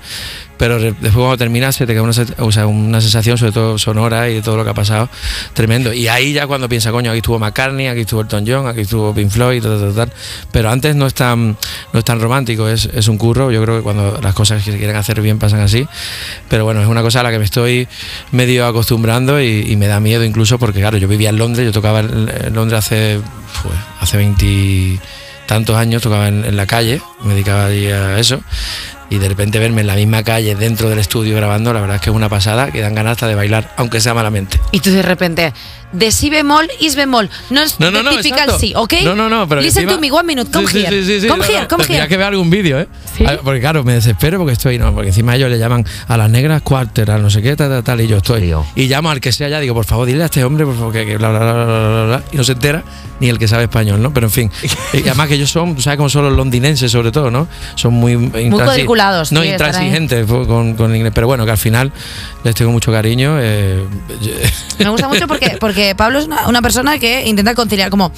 pero 0.57 0.79
después 0.79 1.13
cuando 1.13 1.37
terminas 1.37 1.75
se 1.75 1.85
te 1.85 1.93
queda 1.93 2.01
una, 2.01 3.01
sensación, 3.01 3.37
sobre 3.37 3.51
todo 3.51 3.77
sonora 3.77 4.29
y 4.29 4.35
de 4.35 4.41
todo 4.41 4.57
lo 4.57 4.63
que 4.63 4.71
ha 4.71 4.73
pasado, 4.73 5.09
tremendo. 5.53 5.93
Y 5.93 6.07
ahí 6.07 6.33
ya 6.33 6.47
cuando 6.47 6.67
piensa, 6.67 6.91
coño, 6.91 7.11
aquí 7.11 7.17
estuvo 7.17 7.39
McCartney, 7.39 7.87
aquí 7.87 8.01
estuvo 8.01 8.21
Elton 8.21 8.45
John, 8.47 8.67
aquí 8.67 8.81
estuvo 8.81 9.13
Pink 9.13 9.29
Floyd, 9.29 9.61
tal, 9.61 9.79
tal, 9.79 9.93
tal. 9.93 10.13
pero 10.51 10.69
antes 10.69 10.95
no 10.95 11.05
es 11.05 11.13
tan, 11.13 11.57
no 11.93 11.99
es 11.99 12.05
tan 12.05 12.19
romántico, 12.19 12.67
es, 12.67 12.85
es 12.85 13.07
un 13.07 13.17
curro, 13.17 13.51
yo 13.51 13.61
creo 13.63 13.77
que 13.77 13.83
cuando 13.83 14.19
las 14.21 14.33
cosas 14.33 14.63
que 14.63 14.71
se 14.71 14.77
quieren 14.77 14.95
hacer 14.95 15.21
bien 15.21 15.39
pasan 15.39 15.59
así, 15.59 15.87
pero 16.49 16.65
bueno, 16.65 16.81
es 16.81 16.87
una 16.87 17.01
cosa 17.01 17.19
a 17.19 17.23
la 17.23 17.31
que 17.31 17.39
me 17.39 17.45
estoy 17.45 17.87
medio 18.31 18.65
acostumbrando 18.65 19.41
y, 19.41 19.65
y 19.67 19.75
me 19.75 19.87
da 19.87 19.99
miedo 19.99 20.23
incluso 20.23 20.57
porque, 20.57 20.79
claro, 20.79 20.97
yo 20.97 21.07
vivía 21.07 21.29
en 21.29 21.37
Londres, 21.37 21.65
yo 21.65 21.71
tocaba 21.71 21.99
en 21.99 22.53
Londres 22.53 22.79
hace, 22.79 23.19
fue, 23.47 23.71
hace 23.99 24.17
20 24.17 24.99
tantos 25.47 25.75
años, 25.75 26.03
tocaba 26.03 26.27
en, 26.27 26.45
en 26.45 26.55
la 26.55 26.67
calle, 26.67 27.01
me 27.23 27.33
dedicaba 27.33 27.65
a 27.65 28.19
eso. 28.19 28.41
Y 29.09 29.19
de 29.19 29.29
repente 29.29 29.57
verme 29.59 29.81
en 29.81 29.87
la 29.87 29.95
misma 29.95 30.23
calle, 30.23 30.55
dentro 30.55 30.89
del 30.89 30.99
estudio 30.99 31.35
grabando, 31.37 31.71
la 31.73 31.79
verdad 31.79 31.95
es 31.95 32.01
que 32.01 32.09
es 32.09 32.15
una 32.15 32.27
pasada, 32.27 32.71
que 32.71 32.81
dan 32.81 32.93
ganas 32.93 33.13
hasta 33.13 33.27
de 33.27 33.35
bailar, 33.35 33.73
aunque 33.77 34.01
sea 34.01 34.13
malamente. 34.13 34.59
Y 34.71 34.81
tú 34.81 34.91
de 34.91 35.01
repente, 35.01 35.53
de 35.93 36.11
si 36.11 36.29
bemol, 36.29 36.67
is 36.81 36.95
bemol. 36.97 37.29
No 37.49 37.61
es 37.61 37.79
No, 37.79 37.89
no, 37.89 38.03
no, 38.03 38.11
typical 38.17 38.51
sí, 38.59 38.73
¿ok? 38.75 38.95
No, 39.05 39.15
no, 39.15 39.29
no, 39.29 39.47
pero 39.47 39.61
Listen 39.61 39.83
encima- 39.83 39.95
to 39.95 40.01
me, 40.01 40.11
one 40.11 40.23
minute, 40.27 40.51
come 40.51 40.67
Sí, 40.67 40.79
sí, 40.79 40.85
here. 40.85 41.01
sí, 41.03 41.05
sí, 41.05 41.21
sí, 41.21 41.27
come 41.29 41.45
no, 41.45 41.51
here, 41.53 41.61
no, 41.61 41.67
come 41.69 41.85
here. 41.87 42.05
que 42.07 42.17
ver 42.17 42.25
algún 42.27 42.49
vídeo, 42.49 42.79
¿eh? 42.81 42.87
¿Sí? 43.17 43.25
A- 43.25 43.37
Porque 43.39 43.61
claro, 43.61 43.85
me 43.85 43.93
desespero 43.93 44.39
porque 44.39 44.51
estoy, 44.53 44.77
no, 44.77 44.93
porque 44.93 45.07
encima 45.09 45.37
ellos 45.37 45.49
le 45.49 45.57
llaman 45.57 45.85
a 46.09 46.17
las 46.17 46.29
negras 46.29 46.61
quarter, 46.61 47.09
a 47.11 47.17
no 47.17 47.29
sé 47.29 47.41
qué, 47.41 47.55
tal, 47.55 47.69
tal, 47.69 47.83
tal, 47.85 48.01
y 48.01 48.07
yo 48.07 48.17
estoy. 48.17 48.41
Lío. 48.41 48.65
Y 48.75 48.87
llamo 48.87 49.09
al 49.09 49.21
que 49.21 49.31
sea 49.31 49.47
ya, 49.47 49.61
digo, 49.61 49.73
por 49.73 49.85
favor, 49.85 50.05
dile 50.05 50.23
a 50.23 50.25
este 50.25 50.43
hombre, 50.43 50.65
por 50.65 50.75
favor, 50.75 50.91
que, 50.91 51.05
que 51.05 51.17
bla, 51.17 51.29
bla, 51.29 51.39
bla, 51.39 51.53
bla, 51.53 51.63
bla, 51.65 51.89
bla, 51.89 52.05
bla, 52.05 52.23
y 52.33 52.35
no 52.37 52.43
se 52.43 52.51
entera 52.51 52.83
ni 53.21 53.29
el 53.29 53.39
que 53.39 53.47
sabe 53.47 53.63
español, 53.63 54.01
¿no? 54.01 54.13
Pero 54.13 54.27
en 54.27 54.31
fin. 54.31 54.51
Y 54.93 54.99
además 55.03 55.27
que 55.29 55.35
ellos 55.35 55.49
son, 55.49 55.79
¿sabes 55.81 55.95
cómo 55.97 56.09
son 56.09 56.25
los 56.25 56.33
londinenses 56.33 56.91
sobre 56.91 57.11
todo, 57.11 57.31
¿no? 57.31 57.47
Son 57.75 57.93
muy... 57.93 58.13
intransi- 58.15 58.85
No, 59.31 59.41
ahí. 59.41 59.51
intransigentes 59.51 60.25
con, 60.27 60.73
con 60.75 60.95
inglés. 60.95 61.11
Pero 61.15 61.27
bueno, 61.27 61.45
que 61.45 61.51
al 61.51 61.57
final 61.57 61.91
les 62.43 62.55
tengo 62.55 62.71
mucho 62.71 62.91
cariño. 62.91 63.37
eh, 63.39 63.83
Me 64.79 64.89
gusta 64.89 65.07
mucho 65.07 65.27
porque, 65.27 65.57
porque 65.59 65.95
Pablo 65.95 66.19
es 66.19 66.25
una, 66.25 66.47
una 66.47 66.61
persona 66.61 66.99
que 66.99 67.25
intenta 67.27 67.55
conciliar, 67.55 67.89
como 67.89 68.11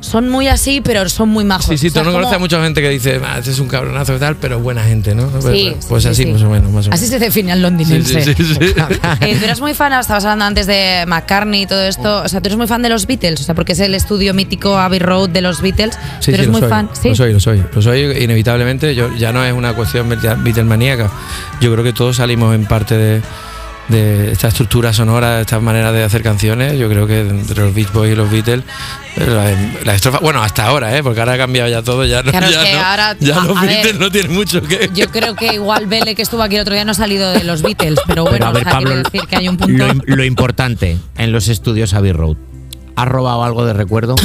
son 0.00 0.28
muy 0.28 0.48
así, 0.48 0.80
pero 0.80 1.08
son 1.08 1.28
muy 1.30 1.44
majos. 1.44 1.66
Sí, 1.66 1.78
sí, 1.78 1.88
O 1.88 1.90
sea, 1.90 2.02
tú 2.02 2.06
no 2.06 2.12
como- 2.12 2.22
conoces 2.22 2.36
a 2.36 2.38
mucha 2.40 2.62
gente 2.62 2.80
que 2.80 2.88
dice, 2.90 3.20
ah, 3.24 3.38
este 3.38 3.50
es 3.50 3.58
un 3.58 3.68
cabronazo 3.68 4.14
y 4.14 4.18
tal, 4.18 4.36
pero 4.36 4.58
buena 4.60 4.82
gente, 4.84 5.14
¿no? 5.14 5.26
Pues, 5.28 5.44
Sí, 5.44 5.74
pues 5.88 6.02
sí, 6.02 6.08
así, 6.10 6.22
sí. 6.24 6.30
más 6.32 6.42
o 6.42 6.50
menos. 6.50 6.70
Más 6.72 6.86
o 6.86 6.90
menos. 6.90 7.00
Así 7.00 7.06
se 7.06 7.18
define 7.18 7.52
al 7.52 7.62
londinense. 7.62 8.22
sí, 8.22 8.34
sí, 8.34 8.54
sí. 8.54 8.60
Eh, 9.20 9.36
tú 9.38 9.44
eres 9.44 9.60
muy 9.60 9.74
fan, 9.74 9.92
estabas 9.92 10.24
hablando 10.24 10.44
antes 10.44 10.66
de 10.66 11.04
McCartney 11.06 11.62
y 11.62 11.66
todo 11.66 11.82
esto. 11.82 12.22
O 12.22 12.28
sea, 12.28 12.40
tú 12.40 12.46
eres 12.48 12.56
muy 12.58 12.66
fan 12.66 12.82
de 12.82 12.88
los 12.88 13.06
Beatles, 13.06 13.40
o 13.40 13.44
sea, 13.44 13.54
porque 13.54 13.72
es 13.72 13.80
el 13.80 13.94
estudio 13.94 14.34
mítico 14.34 14.76
Abbey 14.78 14.98
Road 14.98 15.30
de 15.30 15.40
los 15.40 15.60
Beatles. 15.60 15.98
Sí, 16.20 16.30
tú 16.30 16.34
eres 16.36 16.48
muy 16.48 16.60
soy, 16.60 16.68
fan. 16.70 16.88
Sí. 17.00 17.08
Lo 17.10 17.14
soy, 17.14 17.32
lo 17.32 17.40
soy. 17.40 17.62
Lo 17.74 17.82
soy 17.82 18.00
inevitablemente. 18.22 18.94
Yo, 18.94 19.14
ya 19.16 19.32
no 19.32 19.44
es 19.44 19.52
una 19.52 19.74
cuestión 19.74 20.08
Beatlemaníaca. 20.34 21.10
Yo 21.60 21.70
creo 21.72 21.84
que 21.84 21.92
todos 21.92 22.16
salimos 22.16 22.54
en 22.54 22.64
parte 22.64 22.96
de, 22.96 23.22
de 23.88 24.32
esta 24.32 24.48
estructura 24.48 24.92
sonora, 24.94 25.36
de 25.36 25.40
esta 25.42 25.60
manera 25.60 25.92
de 25.92 26.02
hacer 26.04 26.22
canciones. 26.22 26.78
Yo 26.78 26.88
creo 26.88 27.06
que 27.06 27.20
entre 27.20 27.62
los 27.64 27.74
Beach 27.74 27.92
Boys 27.92 28.12
y 28.12 28.16
los 28.16 28.30
Beatles, 28.30 28.62
eh, 29.16 29.26
la, 29.26 29.84
la 29.84 29.94
estrofa, 29.94 30.18
bueno, 30.20 30.42
hasta 30.42 30.64
ahora, 30.66 30.96
¿eh? 30.96 31.02
porque 31.02 31.20
ahora 31.20 31.34
ha 31.34 31.38
cambiado 31.38 31.68
ya 31.68 31.82
todo. 31.82 32.04
Ya, 32.06 32.22
no, 32.22 32.30
Claro, 32.30 32.46
es 32.46 32.52
ya, 32.52 32.64
que 32.64 32.72
no- 32.72 32.78
ahora- 32.84 33.16
ya 33.20 33.40
a- 33.42 33.44
los 33.44 33.56
a 33.58 33.60
ver, 33.60 33.70
Beatles 33.70 33.98
no 33.98 34.10
tienen 34.10 34.32
mucho 34.34 34.62
que. 34.62 34.90
Yo 34.94 35.08
creo 35.10 35.34
que 35.36 35.52
igual 35.54 35.86
Bele, 35.86 36.14
que 36.14 36.22
estuvo 36.22 36.42
aquí 36.42 36.56
el 36.56 36.62
otro 36.62 36.72
día, 36.74 36.84
no 36.84 36.92
ha 36.92 36.94
salido 36.94 37.30
de 37.32 37.44
los 37.44 37.60
Beatles, 37.62 38.00
pero 38.06 38.22
bueno, 38.24 38.38
Pero 38.38 38.46
a 38.48 38.52
ver, 38.52 38.62
o 38.62 38.64
sea, 38.64 38.72
Pablo, 38.72 38.96
decir 38.96 39.20
que 39.28 39.36
hay 39.36 39.48
un 39.48 39.56
punto. 39.58 39.86
lo, 39.86 40.16
lo 40.16 40.24
importante 40.24 40.96
en 41.18 41.32
los 41.32 41.48
estudios 41.48 41.92
Abbey 41.94 42.12
Road. 42.12 42.36
¿Has 42.96 43.08
robado 43.08 43.44
algo 43.44 43.64
de 43.66 43.72
recuerdo? 43.74 44.14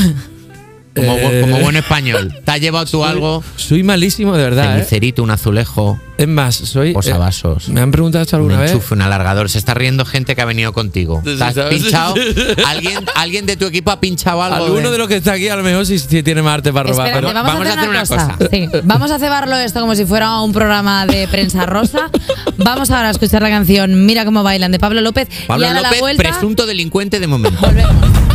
Como, 0.95 1.13
Eh. 1.18 1.41
como 1.41 1.59
buen 1.59 1.75
español. 1.75 2.36
¿Te 2.44 2.51
has 2.51 2.59
llevado 2.59 2.86
tú 2.86 3.06
algo? 3.06 3.44
Soy 3.56 3.83
malísimo, 3.83 4.36
de 4.36 4.44
verdad. 4.44 4.65
¿eh? 4.65 4.74
Cenicerito, 4.80 5.21
un 5.24 5.30
azulejo, 5.31 6.00
Es 6.18 6.27
más, 6.27 6.56
soy. 6.56 6.89
eh, 6.89 6.94
posavasos. 6.94 7.69
¿Me 7.69 7.80
han 7.81 7.91
preguntado 7.91 8.24
esto 8.24 8.36
Un 8.38 8.41
alguna 8.44 8.59
vez? 8.62 8.71
enchufe, 8.71 8.95
un 8.95 9.01
alargador. 9.03 9.50
Se 9.50 9.59
está 9.59 9.74
riendo 9.75 10.03
gente 10.03 10.36
que 10.36 10.41
ha 10.41 10.45
venido 10.45 10.74
contigo. 10.74 11.21
¿Te 11.24 11.41
has 11.44 11.53
pinchado? 11.69 12.15
¿Alguien, 12.68 13.06
¿Alguien 13.15 13.45
de 13.45 13.56
tu 13.56 13.65
equipo 13.65 13.91
ha 13.91 14.00
pinchado 14.00 14.41
algo? 14.41 14.65
Alguno 14.65 14.91
de 14.91 14.97
los 14.97 15.07
que 15.07 15.18
está 15.18 15.33
aquí 15.33 15.47
a 15.47 15.56
lo 15.56 15.63
mejor 15.63 15.86
sí, 15.86 16.00
sí 16.00 16.24
tiene 16.24 16.41
más 16.41 16.56
arte 16.56 16.74
para 16.74 16.89
robar. 16.89 17.07
Espérate, 17.07 17.27
pero- 17.33 17.44
vamos, 17.44 17.68
a 17.68 17.74
hacer, 17.74 17.89
una, 17.89 18.00
cosa. 18.00 18.38
Sí, 18.51 18.69
vamos 18.83 19.12
a 19.12 19.19
cebarlo 19.19 19.56
esto 19.57 19.80
como 19.81 19.95
si 19.95 20.06
fuera 20.06 20.39
un 20.42 20.51
programa 20.53 21.06
de 21.06 21.27
prensa 21.27 21.65
rosa. 21.65 22.09
Vamos 22.57 22.89
ahora 22.92 23.09
a 23.09 23.12
escuchar 23.12 23.42
la 23.42 23.50
canción 23.50 24.06
Mira 24.06 24.25
cómo 24.25 24.44
bailan 24.44 24.71
de 24.71 24.80
Pablo 24.80 25.01
López. 25.01 25.30
Pablo 25.47 25.65
y 25.65 25.69
a 25.69 25.74
la 25.74 25.81
López, 25.83 26.00
vuelta 26.00 26.24
presunto 26.24 26.65
delincuente 26.65 27.19
de 27.19 27.27
momento. 27.27 27.59
volvemos. 27.62 28.28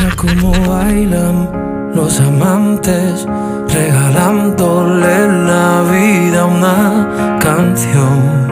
Mira 0.00 0.16
cómo 0.16 0.52
bailan 0.66 1.92
los 1.94 2.20
amantes, 2.20 3.26
regalándole 3.68 5.28
la 5.28 5.82
vida 5.92 6.46
una 6.46 7.38
canción. 7.38 8.48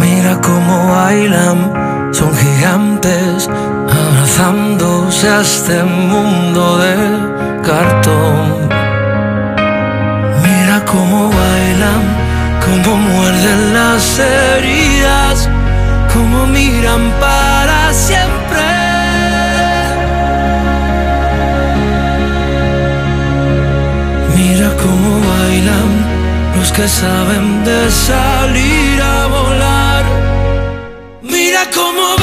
Mira 0.00 0.40
cómo 0.40 0.88
bailan, 0.90 2.10
son 2.12 2.34
gigantes, 2.34 3.48
abrazándose 3.48 5.28
a 5.28 5.42
este 5.42 5.84
mundo 5.84 6.78
de 6.78 6.96
cartón. 7.62 8.68
Mira 10.42 10.84
cómo 10.86 11.30
bailan, 11.30 12.02
cómo 12.66 12.96
muerden 12.96 13.74
las 13.74 14.18
heridas, 14.18 15.48
cómo 16.12 16.46
miran 16.48 17.12
para 17.20 17.92
siempre. 17.92 18.77
Los 26.58 26.72
que 26.72 26.88
saben 26.88 27.64
de 27.64 27.90
salir 27.90 29.00
a 29.00 29.26
volar. 29.26 30.04
Mira 31.22 31.62
cómo 31.74 32.17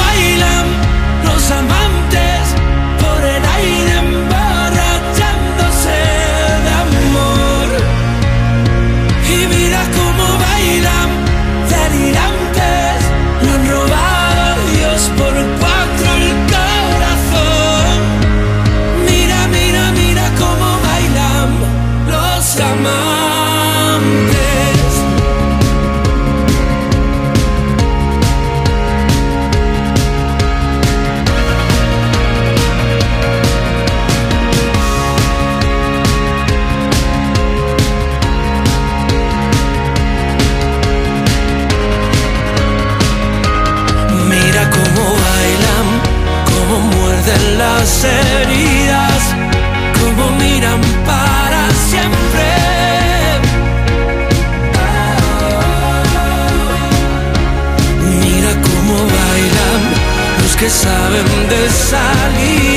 que 60.66 60.70
saben 60.70 61.48
de 61.48 61.70
salir 61.70 62.75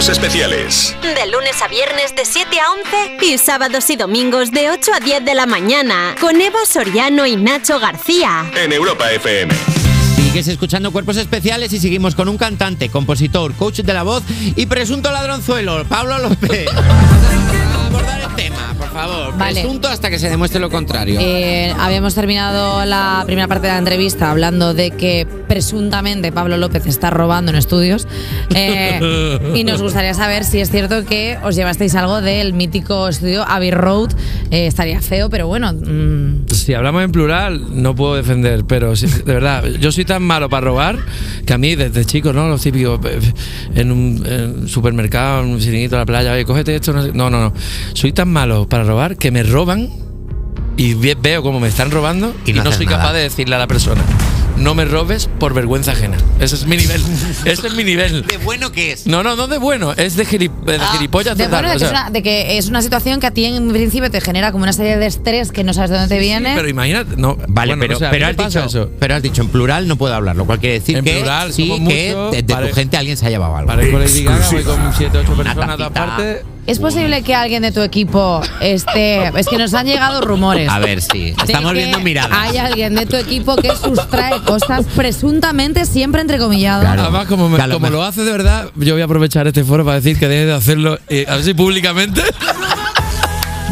Cuerpos 0.00 0.16
especiales 0.16 0.96
De 1.02 1.30
lunes 1.30 1.60
a 1.60 1.68
viernes 1.68 2.16
de 2.16 2.24
7 2.24 2.58
a 2.58 2.72
11 3.18 3.26
y 3.26 3.36
sábados 3.36 3.90
y 3.90 3.96
domingos 3.96 4.50
de 4.50 4.70
8 4.70 4.92
a 4.94 5.00
10 5.00 5.26
de 5.26 5.34
la 5.34 5.44
mañana 5.44 6.14
con 6.18 6.40
Eva 6.40 6.60
Soriano 6.66 7.26
y 7.26 7.36
Nacho 7.36 7.78
García. 7.78 8.50
en 8.56 8.72
Europa 8.72 9.12
FM. 9.12 9.52
Sigues 10.16 10.48
escuchando 10.48 10.90
Cuerpos 10.90 11.18
Especiales 11.18 11.74
y 11.74 11.80
seguimos 11.80 12.14
con 12.14 12.30
un 12.30 12.38
cantante, 12.38 12.88
compositor, 12.88 13.52
coach 13.52 13.80
de 13.80 13.92
la 13.92 14.02
voz 14.02 14.22
y 14.56 14.64
presunto 14.64 15.10
ladronzuelo, 15.10 15.84
Pablo 15.84 16.18
López. 16.18 16.66
Abordar 17.86 18.22
el 18.22 18.34
tema, 18.36 18.70
favor. 19.06 19.38
Vale. 19.38 19.60
Presunto 19.60 19.88
hasta 19.88 20.10
que 20.10 20.18
se 20.18 20.28
demuestre 20.28 20.60
lo 20.60 20.70
contrario. 20.70 21.18
Eh, 21.22 21.72
habíamos 21.78 22.14
terminado 22.14 22.84
la 22.84 23.22
primera 23.26 23.48
parte 23.48 23.66
de 23.66 23.72
la 23.72 23.78
entrevista 23.78 24.30
hablando 24.30 24.74
de 24.74 24.90
que 24.92 25.26
presuntamente 25.48 26.32
Pablo 26.32 26.56
López 26.56 26.86
está 26.86 27.10
robando 27.10 27.50
en 27.50 27.56
estudios. 27.58 28.06
Eh, 28.54 29.38
y 29.54 29.64
nos 29.64 29.82
gustaría 29.82 30.14
saber 30.14 30.44
si 30.44 30.60
es 30.60 30.70
cierto 30.70 31.04
que 31.04 31.38
os 31.42 31.54
llevasteis 31.56 31.94
algo 31.94 32.20
del 32.20 32.52
mítico 32.52 33.08
estudio 33.08 33.44
Abbey 33.46 33.70
Road. 33.70 34.10
Eh, 34.50 34.66
estaría 34.66 35.00
feo, 35.00 35.30
pero 35.30 35.46
bueno. 35.46 35.72
mm, 35.72 36.46
Si 36.52 36.74
hablamos 36.74 37.02
en 37.02 37.12
plural, 37.12 37.82
no 37.82 37.94
puedo 37.94 38.14
defender, 38.16 38.64
pero 38.66 38.96
si- 38.96 39.06
de 39.06 39.34
verdad, 39.34 39.64
yo 39.80 39.90
soy 39.92 40.04
tan 40.04 40.22
malo 40.22 40.48
para 40.48 40.66
robar 40.66 40.98
que 41.46 41.52
a 41.54 41.58
mí 41.58 41.74
desde 41.74 42.04
chico, 42.04 42.32
¿no? 42.32 42.48
Los 42.48 42.62
típicos 42.62 43.00
en 43.74 43.90
un, 43.92 44.24
en 44.26 44.68
supermercado, 44.68 45.42
en 45.42 45.50
un 45.50 45.60
siringuito 45.60 45.96
de 45.96 46.00
la 46.02 46.06
playa, 46.06 46.32
oye, 46.32 46.44
cógete 46.44 46.74
esto. 46.76 46.92
No, 46.92 47.30
no, 47.30 47.40
no. 47.40 47.52
Soy 47.94 48.12
tan 48.12 48.28
malo 48.28 48.68
para 48.68 48.84
robar 48.84 48.89
que 49.18 49.30
me 49.30 49.42
roban 49.42 49.88
y 50.76 50.94
ve- 50.94 51.16
veo 51.20 51.42
cómo 51.42 51.60
me 51.60 51.68
están 51.68 51.90
robando 51.90 52.34
Y 52.46 52.50
y 52.50 52.54
no 52.54 52.64
no, 52.64 52.72
soy 52.72 52.86
nada. 52.86 52.98
capaz 52.98 53.12
de 53.12 53.20
decirle 53.22 53.54
a 53.54 53.58
la 53.58 53.66
persona. 53.66 54.02
No 54.56 54.74
me 54.74 54.84
robes 54.84 55.26
por 55.38 55.54
vergüenza 55.54 55.92
ajena. 55.92 56.18
Ese 56.38 56.54
es 56.54 56.66
mi 56.66 56.76
nivel. 56.76 57.00
Ese 57.46 57.66
es 57.68 57.74
mi 57.74 57.82
nivel. 57.84 58.26
¿De 58.26 58.36
bueno 58.38 58.72
que 58.72 58.92
es? 58.92 59.06
No, 59.06 59.22
no, 59.22 59.34
no 59.34 59.46
de 59.46 59.56
bueno, 59.56 59.92
es 59.96 60.16
de, 60.16 60.26
gilip- 60.26 60.52
de 60.64 60.76
Ah, 60.76 60.90
gilipollas 60.92 61.36
de, 61.38 61.44
total, 61.44 61.62
bueno, 61.64 61.70
de, 61.70 61.76
o 61.76 61.78
que 61.78 61.84
es 61.84 61.90
sea, 61.90 62.00
una, 62.02 62.10
de 62.10 62.22
que 62.22 62.58
es 62.58 62.68
una 62.68 62.82
situación 62.82 63.20
que 63.20 63.26
a 63.26 63.30
ti 63.30 63.44
en 63.46 63.68
principio 63.70 64.10
te 64.10 64.20
genera 64.20 64.52
como 64.52 64.64
una 64.64 64.74
serie 64.74 64.98
de 64.98 65.06
estrés 65.06 65.50
que 65.50 65.64
no 65.64 65.72
sabes 65.72 65.90
de 65.90 65.96
dónde 65.98 66.14
te 66.14 66.20
viene. 66.20 66.52
Pero 66.56 66.68
imagínate, 66.68 67.16
no, 67.16 67.36
Vale, 67.48 67.70
bueno, 67.74 67.80
pero, 67.80 67.96
o 67.96 67.98
sea, 68.00 68.10
pero, 68.10 68.26
¿qué 68.36 68.42
has 68.42 68.52
dicho, 68.52 68.64
eso? 68.66 68.90
pero 68.98 69.14
has 69.14 69.22
dicho 69.22 69.40
en 69.40 69.48
plural 69.48 69.88
no 69.88 69.96
puedo 69.96 70.14
hablar, 70.14 70.36
lo 70.36 70.44
cual 70.44 70.58
quiere 70.60 70.80
decir 70.80 70.98
En 70.98 71.04
que 71.04 71.14
plural, 71.16 71.52
sí 71.54 71.66
que 71.68 71.78
muchos, 71.78 72.32
de, 72.32 72.42
de 72.42 72.54
tu 72.68 72.74
gente 72.74 72.96
alguien 72.98 73.16
se 73.16 73.26
ha 73.26 73.30
llevado 73.30 73.56
algo. 73.56 73.68
Parezco 73.68 73.98
Lady 73.98 74.24
Gaga, 74.24 74.48
voy 74.50 74.62
con 74.62 74.92
7, 74.94 75.18
8 75.18 75.32
Una 75.32 75.42
personas 75.44 75.68
a 75.70 75.76
todas 75.76 75.92
tacita. 75.92 76.06
partes. 76.16 76.44
¿Es 76.66 76.78
posible 76.78 77.22
que 77.22 77.34
alguien 77.34 77.62
de 77.62 77.72
tu 77.72 77.80
equipo 77.82 78.40
esté.? 78.60 79.30
Es 79.40 79.46
que 79.46 79.58
nos 79.58 79.72
han 79.74 79.86
llegado 79.86 80.20
rumores. 80.20 80.68
A 80.68 80.78
ver, 80.78 81.00
sí. 81.00 81.34
Estamos 81.44 81.72
viendo 81.72 81.98
miradas. 82.00 82.30
Hay 82.32 82.58
alguien 82.58 82.94
de 82.94 83.06
tu 83.06 83.16
equipo 83.16 83.56
que 83.56 83.70
sustrae 83.74 84.40
cosas 84.42 84.84
presuntamente 84.94 85.84
siempre 85.86 86.20
entrecomillado. 86.20 86.82
Claro. 86.82 87.02
Además, 87.02 87.26
como, 87.26 87.48
me- 87.48 87.60
a 87.60 87.68
como 87.68 87.88
lo 87.88 88.02
hace 88.02 88.22
de 88.22 88.30
verdad, 88.32 88.70
yo 88.76 88.92
voy 88.94 89.02
a 89.02 89.06
aprovechar 89.06 89.46
este 89.46 89.64
foro 89.64 89.84
para 89.84 89.96
decir 89.96 90.18
que 90.18 90.28
deje 90.28 90.46
de 90.46 90.52
hacerlo 90.52 90.98
eh, 91.08 91.24
así 91.28 91.54
públicamente. 91.54 92.22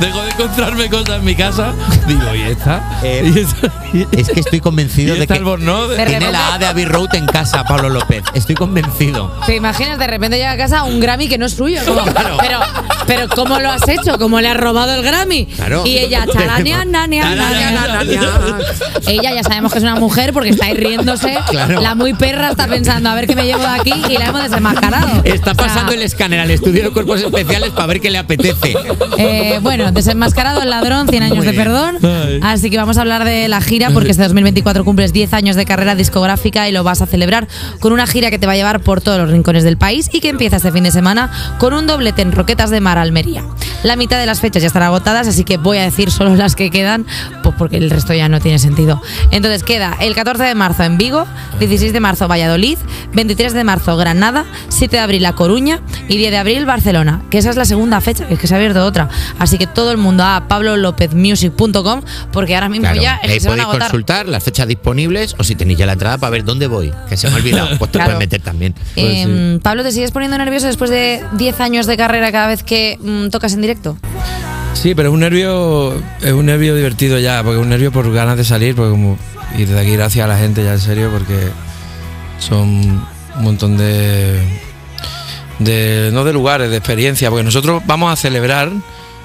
Dejo 0.01 0.23
de 0.23 0.31
encontrarme 0.31 0.89
cosas 0.89 1.17
en 1.17 1.25
mi 1.25 1.35
casa. 1.35 1.73
Digo, 2.07 2.35
¿y 2.35 2.43
esta? 2.43 3.01
Eh, 3.03 3.33
¿Y 3.35 3.39
esta? 3.41 3.73
¿Y 3.93 4.07
Es 4.21 4.29
que 4.29 4.41
estoy 4.41 4.61
convencido 4.61 5.15
de 5.19 5.27
que 5.27 5.33
albornoz? 5.35 5.91
De 5.91 6.07
tiene 6.07 6.31
la 6.31 6.55
A 6.55 6.59
de 6.59 6.67
Abbey 6.67 6.85
Road 6.85 7.15
en 7.15 7.27
casa, 7.27 7.65
Pablo 7.65 7.89
López. 7.89 8.23
Estoy 8.35 8.55
convencido. 8.55 9.33
¿Te 9.47 9.57
imaginas? 9.57 9.99
De 9.99 10.07
repente 10.07 10.37
llega 10.37 10.53
a 10.53 10.57
casa 10.57 10.85
un 10.85 11.01
Grammy 11.01 11.29
que 11.29 11.37
no 11.39 11.47
es 11.47 11.55
suyo. 11.55 11.81
como, 11.85 12.05
pero, 12.41 12.61
pero 13.07 13.29
¿cómo 13.29 13.59
lo 13.59 13.71
has 13.71 13.89
hecho? 13.89 14.19
¿Cómo 14.19 14.41
le 14.41 14.49
has 14.49 14.57
robado 14.57 14.95
el 14.95 15.03
Grammy? 15.03 15.47
Claro. 15.47 15.83
Y 15.85 15.99
ella, 15.99 16.27
chalanea, 16.33 16.85
nanea, 16.85 17.35
nanea. 17.35 18.01
Ella 19.07 19.35
ya 19.35 19.43
sabemos 19.43 19.73
que 19.73 19.79
es 19.79 19.85
una 19.85 19.97
mujer 19.97 20.33
porque 20.33 20.51
está 20.51 20.67
ahí 20.67 20.75
riéndose. 20.75 21.39
Claro. 21.51 21.81
La 21.81 21.95
muy 21.95 22.15
perra 22.15 22.51
está 22.51 22.67
pensando 22.69 23.11
a 23.11 23.15
ver 23.15 23.27
qué 23.27 23.35
me 23.35 23.45
llevo 23.47 23.63
de 23.63 23.67
aquí 23.67 23.93
y 24.09 24.17
la 24.17 24.27
hemos 24.27 24.43
desenmascarado. 24.43 25.23
Está 25.25 25.53
O 25.53 25.55
sea, 25.55 25.67
pasando 25.67 25.93
el 25.93 26.03
escáner 26.03 26.41
al 26.41 26.51
estudio 26.51 26.85
de 26.85 26.91
cuerpos 26.91 27.21
especiales 27.21 27.71
para 27.71 27.87
ver 27.87 28.01
qué 28.01 28.11
le 28.11 28.19
apetece. 28.19 28.75
Eh, 29.17 29.59
bueno, 29.63 29.88
desenmascarado 29.93 30.63
el 30.63 30.71
ladrón, 30.71 31.09
100 31.09 31.23
años 31.23 31.45
de 31.45 31.53
perdón. 31.53 31.99
Así 32.43 32.71
que 32.71 32.77
vamos 32.77 32.99
a 32.99 33.03
hablar 33.03 33.25
de 33.25 33.49
la 33.49 33.61
gira 33.61 33.91
porque 33.91 34.11
este 34.11 34.23
2024 34.23 34.85
cumples 34.85 35.13
10 35.13 35.33
años 35.35 35.57
de 35.57 35.65
carrera 35.65 35.95
discográfica 35.95 36.69
y 36.69 36.73
lo 36.73 36.85
vas 36.85 37.03
a 37.03 37.07
celebrar 37.07 37.49
con 37.81 37.93
una 37.93 38.07
gira 38.07 38.31
que 38.31 38.39
te 38.39 38.47
va 38.47 38.53
a 38.53 38.57
llevar 38.57 38.81
por 38.81 39.01
todos 39.01 39.19
los 39.19 39.31
rincones 39.31 39.65
del 39.65 39.77
país 39.77 40.09
y 40.13 40.21
que 40.21 40.29
empieza 40.29 40.57
este 40.57 40.73
fin 40.73 40.85
de 40.85 40.91
semana 40.91 41.31
con 41.59 41.75
un 41.75 41.87
doblete 41.87 42.23
en 42.23 42.33
Roquetas 42.33 42.71
de 42.71 42.81
Mar, 42.81 42.99
Almería. 42.99 43.45
La 43.83 43.97
mitad 43.97 44.19
de 44.19 44.27
las 44.27 44.41
fechas 44.41 44.63
ya 44.63 44.67
están 44.67 44.83
agotadas, 44.83 45.29
así 45.29 45.45
que 45.45 45.57
voy 45.57 45.79
a 45.79 45.83
decir 45.83 46.11
solo 46.11 46.35
las 46.35 46.57
que 46.57 46.71
quedan, 46.71 47.07
porque 47.59 47.77
el 47.77 47.91
resto 47.91 48.15
ya 48.15 48.29
no 48.29 48.41
tiene 48.41 48.59
sentido. 48.59 49.03
Entonces 49.31 49.63
queda 49.63 49.97
el 50.01 50.15
14 50.15 50.45
de 50.45 50.55
marzo 50.55 50.85
en 50.85 50.97
Vigo, 50.99 51.27
16 51.59 51.93
de 51.93 52.01
marzo 52.01 52.29
Valladolid, 52.29 52.79
23 53.13 53.53
de 53.53 53.65
marzo 53.65 53.97
Granada, 53.97 54.45
7 54.69 54.97
de 54.97 55.03
abril 55.03 55.23
La 55.23 55.35
Coruña 55.35 55.81
y 56.09 56.17
10 56.17 56.31
de 56.31 56.39
abril 56.39 56.65
Barcelona, 56.67 57.23
que 57.31 57.39
esa 57.39 57.51
es 57.51 57.57
la 57.57 57.65
segunda 57.65 58.01
fecha, 58.01 58.27
que 58.27 58.35
es 58.35 58.41
que 58.41 58.47
se 58.47 58.55
ha 58.55 58.57
abierto 58.59 58.85
otra. 58.85 59.09
Así 59.39 59.59
que 59.59 59.67
todo 59.67 59.91
el 59.91 59.99
mundo 59.99 60.25
a 60.25 60.47
pablolopezmusic.com 60.49 62.03
porque 62.33 62.55
ahora 62.55 62.69
mismo 62.69 62.83
Claro, 62.85 63.03
ya 63.03 63.17
es 63.17 63.29
ahí 63.29 63.35
que 63.35 63.41
se 63.41 63.49
van 63.49 63.61
a 63.61 63.65
podéis 63.65 63.69
agotar. 63.83 63.91
consultar 63.91 64.29
las 64.29 64.45
fechas 64.45 64.67
disponibles 64.69 65.35
o 65.39 65.45
si 65.45 65.55
tenéis 65.55 65.79
ya 65.79 65.87
la 65.87 65.93
entrada 65.95 66.19
para 66.19 66.31
ver 66.31 66.45
dónde 66.45 66.67
voy, 66.67 66.93
que 67.09 67.17
se 67.17 67.27
me 67.29 67.35
ha 67.35 67.37
olvidado. 67.37 67.69
Pues 67.79 67.91
te 67.91 67.99
Claro. 67.99 68.13
puedes 68.13 68.19
meter 68.21 68.41
también. 68.41 68.75
Eh, 68.97 69.59
Pablo, 69.63 69.83
¿te 69.83 69.93
sigues 69.93 70.11
poniendo 70.13 70.39
nervioso 70.39 70.67
después 70.67 70.91
de 70.91 71.25
10 71.33 71.61
años 71.61 71.87
de 71.87 71.97
carrera 71.97 72.31
cada 72.33 72.47
vez 72.47 72.63
que 72.63 72.99
mm, 73.03 73.29
tocas 73.31 73.53
en 73.55 73.61
directo? 73.63 73.97
Sí, 74.81 74.95
pero 74.95 75.09
es 75.09 75.13
un 75.15 75.19
nervio, 75.19 75.93
es 76.23 76.33
un 76.33 76.47
nervio 76.47 76.73
divertido 76.77 77.19
ya, 77.19 77.43
porque 77.43 77.59
es 77.59 77.63
un 77.63 77.69
nervio 77.69 77.91
por 77.91 78.13
ganas 78.13 78.37
de 78.37 78.45
salir, 78.45 78.77
porque 78.77 78.93
como 78.93 79.19
y 79.57 79.65
desde 79.65 79.81
aquí 79.81 79.91
gracias 79.91 80.25
a 80.25 80.29
la 80.29 80.39
gente 80.39 80.63
ya 80.63 80.75
en 80.75 80.79
serio, 80.79 81.11
porque 81.13 81.49
son 82.39 82.69
un 83.39 83.43
montón 83.43 83.77
de, 83.77 84.41
de 85.59 86.11
no 86.13 86.23
de 86.23 86.33
lugares, 86.33 86.71
de 86.71 86.77
experiencia, 86.77 87.29
porque 87.29 87.43
nosotros 87.43 87.83
vamos 87.87 88.13
a 88.13 88.15
celebrar 88.15 88.71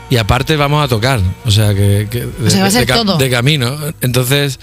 y 0.09 0.17
aparte 0.17 0.55
vamos 0.55 0.83
a 0.83 0.87
tocar, 0.87 1.19
o 1.45 1.51
sea 1.51 1.75
que, 1.75 2.07
que 2.09 2.25
de, 2.25 2.49
sea, 2.49 2.61
va 2.61 2.67
a 2.69 2.71
ser 2.71 2.87
de 2.87 2.93
todo. 2.93 3.17
de 3.19 3.29
camino. 3.29 3.77
Entonces 4.01 4.59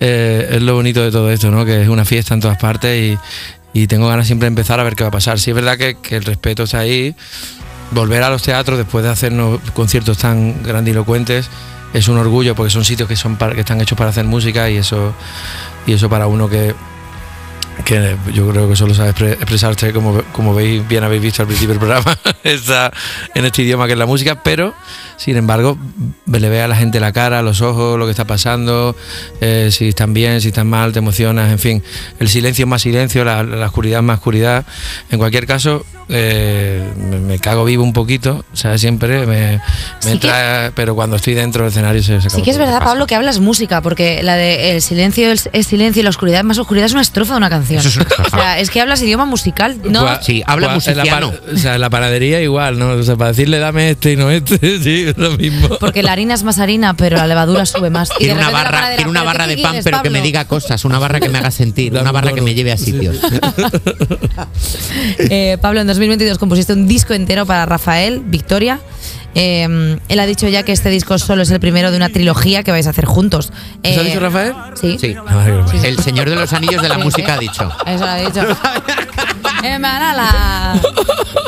eh, 0.00 0.48
es 0.50 0.62
lo 0.62 0.74
bonito 0.74 1.02
de 1.02 1.10
todo 1.10 1.30
esto, 1.30 1.50
¿no? 1.50 1.64
Que 1.64 1.80
es 1.80 1.88
una 1.88 2.04
fiesta 2.04 2.34
en 2.34 2.40
todas 2.40 2.58
partes 2.58 3.14
y, 3.14 3.18
y 3.72 3.86
tengo 3.86 4.06
ganas 4.06 4.26
siempre 4.26 4.44
de 4.44 4.48
empezar 4.48 4.80
a 4.80 4.82
ver 4.82 4.96
qué 4.96 5.04
va 5.04 5.08
a 5.08 5.12
pasar. 5.12 5.38
Sí 5.40 5.50
es 5.50 5.56
verdad 5.56 5.78
que, 5.78 5.96
que 5.96 6.16
el 6.16 6.24
respeto 6.24 6.64
está 6.64 6.80
ahí, 6.80 7.14
volver 7.92 8.22
a 8.22 8.30
los 8.30 8.42
teatros 8.42 8.78
después 8.78 9.04
de 9.04 9.10
hacernos 9.10 9.60
conciertos 9.72 10.18
tan 10.18 10.62
grandilocuentes 10.62 11.48
es 11.94 12.08
un 12.08 12.18
orgullo 12.18 12.54
porque 12.54 12.70
son 12.70 12.84
sitios 12.84 13.08
que 13.08 13.16
son 13.16 13.36
para- 13.36 13.54
que 13.54 13.60
están 13.60 13.80
hechos 13.80 13.96
para 13.96 14.10
hacer 14.10 14.24
música 14.24 14.68
y 14.70 14.76
eso 14.78 15.14
y 15.86 15.92
eso 15.92 16.08
para 16.10 16.26
uno 16.26 16.48
que 16.48 16.74
que 17.84 18.16
yo 18.32 18.48
creo 18.48 18.68
que 18.68 18.74
solo 18.74 18.94
sabe 18.94 19.10
expre- 19.14 19.32
expresarse 19.34 19.92
como, 19.92 20.22
como 20.32 20.54
veis 20.54 20.86
bien 20.88 21.04
habéis 21.04 21.20
visto 21.22 21.42
al 21.42 21.46
principio 21.48 21.74
del 21.74 21.78
programa 21.78 22.16
está 22.42 22.90
en 23.34 23.44
este 23.44 23.62
idioma 23.62 23.86
que 23.86 23.92
es 23.92 23.98
la 23.98 24.06
música 24.06 24.34
pero 24.42 24.74
Sin 25.16 25.36
embargo, 25.36 25.78
le 26.26 26.48
ve 26.48 26.60
a 26.62 26.68
la 26.68 26.76
gente 26.76 27.00
la 27.00 27.12
cara, 27.12 27.40
los 27.42 27.62
ojos, 27.62 27.98
lo 27.98 28.04
que 28.04 28.10
está 28.10 28.26
pasando, 28.26 28.94
eh, 29.40 29.70
si 29.72 29.88
están 29.88 30.12
bien, 30.12 30.40
si 30.42 30.48
están 30.48 30.66
mal, 30.68 30.92
te 30.92 30.98
emocionas, 30.98 31.50
en 31.50 31.58
fin. 31.58 31.82
El 32.20 32.28
silencio 32.28 32.64
es 32.64 32.68
más 32.68 32.82
silencio, 32.82 33.24
la, 33.24 33.42
la 33.42 33.66
oscuridad 33.66 34.00
es 34.00 34.04
más 34.04 34.18
oscuridad. 34.18 34.66
En 35.10 35.18
cualquier 35.18 35.46
caso, 35.46 35.86
eh, 36.08 36.84
me, 36.98 37.18
me 37.18 37.38
cago 37.38 37.64
vivo 37.64 37.82
un 37.82 37.92
poquito, 37.94 38.44
o 38.52 38.56
sea, 38.56 38.76
siempre 38.78 39.26
me, 39.26 39.26
me 39.26 39.60
Sí 40.00 40.06
que- 40.06 40.12
entra, 40.12 40.72
pero 40.74 40.94
cuando 40.94 41.16
estoy 41.16 41.34
dentro 41.34 41.62
del 41.64 41.70
escenario 41.70 42.02
se, 42.02 42.20
se 42.20 42.28
Sí 42.30 42.42
que 42.42 42.50
es 42.50 42.58
verdad, 42.58 42.80
Pablo, 42.82 43.06
que 43.06 43.14
hablas 43.14 43.40
música, 43.40 43.80
porque 43.80 44.22
la 44.22 44.36
de 44.36 44.72
el 44.76 44.82
silencio 44.82 45.30
es, 45.32 45.48
es 45.52 45.66
silencio 45.66 46.00
y 46.00 46.02
la 46.04 46.10
oscuridad 46.10 46.40
es 46.40 46.44
más 46.44 46.58
oscuridad 46.58 46.86
es 46.86 46.92
una 46.92 47.00
estrofa 47.02 47.32
de 47.32 47.38
una 47.38 47.48
canción. 47.50 47.80
Eso 47.80 47.88
es 47.88 47.96
una 47.96 48.04
estrofa. 48.04 48.36
O 48.36 48.40
sea, 48.40 48.58
es 48.60 48.70
que 48.70 48.80
hablas 48.82 49.00
idioma 49.02 49.24
musical, 49.24 49.78
¿no? 49.84 50.02
Gua- 50.04 50.20
Sí, 50.22 50.42
habla 50.46 50.68
gua- 50.76 50.88
en 50.90 50.96
la 50.98 51.04
o 51.52 51.56
sea, 51.56 51.74
en 51.76 51.80
la 51.80 51.90
panadería 51.90 52.40
igual, 52.42 52.78
¿no? 52.78 52.90
O 52.90 53.02
sea, 53.02 53.16
para 53.16 53.30
decirle 53.30 53.58
dame 53.58 53.90
este 53.90 54.12
y 54.12 54.16
no 54.16 54.30
este, 54.30 54.58
sí, 54.82 55.05
es 55.10 55.16
lo 55.18 55.30
mismo. 55.36 55.68
Porque 55.80 56.02
la 56.02 56.12
harina 56.12 56.34
es 56.34 56.42
más 56.42 56.58
harina, 56.58 56.94
pero 56.94 57.16
la 57.16 57.26
levadura 57.26 57.66
sube 57.66 57.90
más. 57.90 58.10
Quiero 58.10 58.34
una 58.34 58.50
barra, 58.50 58.94
quiero 58.96 59.10
una 59.10 59.20
¿pero 59.20 59.32
qué 59.32 59.38
barra 59.38 59.46
de 59.46 59.54
quieres, 59.54 59.72
pan, 59.74 59.80
pero 59.84 60.02
que 60.02 60.10
me 60.10 60.20
diga 60.22 60.44
cosas, 60.46 60.84
una 60.84 60.98
barra 60.98 61.20
que 61.20 61.28
me 61.28 61.38
haga 61.38 61.50
sentir, 61.50 61.92
una 62.00 62.12
barra 62.12 62.32
que 62.32 62.40
me 62.42 62.54
lleve 62.54 62.72
a 62.72 62.76
sitios. 62.76 63.16
Eh, 65.18 65.58
Pablo, 65.60 65.80
en 65.80 65.86
2022 65.86 66.38
compusiste 66.38 66.72
un 66.72 66.86
disco 66.86 67.14
entero 67.14 67.46
para 67.46 67.66
Rafael, 67.66 68.20
Victoria. 68.24 68.80
Eh, 69.34 69.98
él 70.08 70.20
ha 70.20 70.26
dicho 70.26 70.48
ya 70.48 70.62
que 70.62 70.72
este 70.72 70.88
disco 70.88 71.18
solo 71.18 71.42
es 71.42 71.50
el 71.50 71.60
primero 71.60 71.90
de 71.90 71.96
una 71.98 72.08
trilogía 72.08 72.62
que 72.62 72.70
vais 72.70 72.86
a 72.86 72.90
hacer 72.90 73.04
juntos. 73.04 73.52
¿Eso 73.82 74.00
ha 74.00 74.02
Eh, 74.02 74.06
dicho 74.06 74.20
Rafael? 74.20 74.54
Sí. 74.80 74.96
Sí. 74.98 75.14
Ah. 75.26 75.46
El 75.84 75.98
señor 75.98 76.30
de 76.30 76.36
los 76.36 76.52
anillos 76.54 76.80
de 76.80 76.88
la 76.88 76.94
Sí, 76.96 77.02
música 77.02 77.26
sí. 77.26 77.32
ha 77.32 77.38
dicho. 77.38 77.72
Eso 77.86 78.04
lo 78.04 78.10
ha 78.10 78.16
dicho. 78.16 78.40
Eh, 79.64 79.78
Manala. 79.78 80.80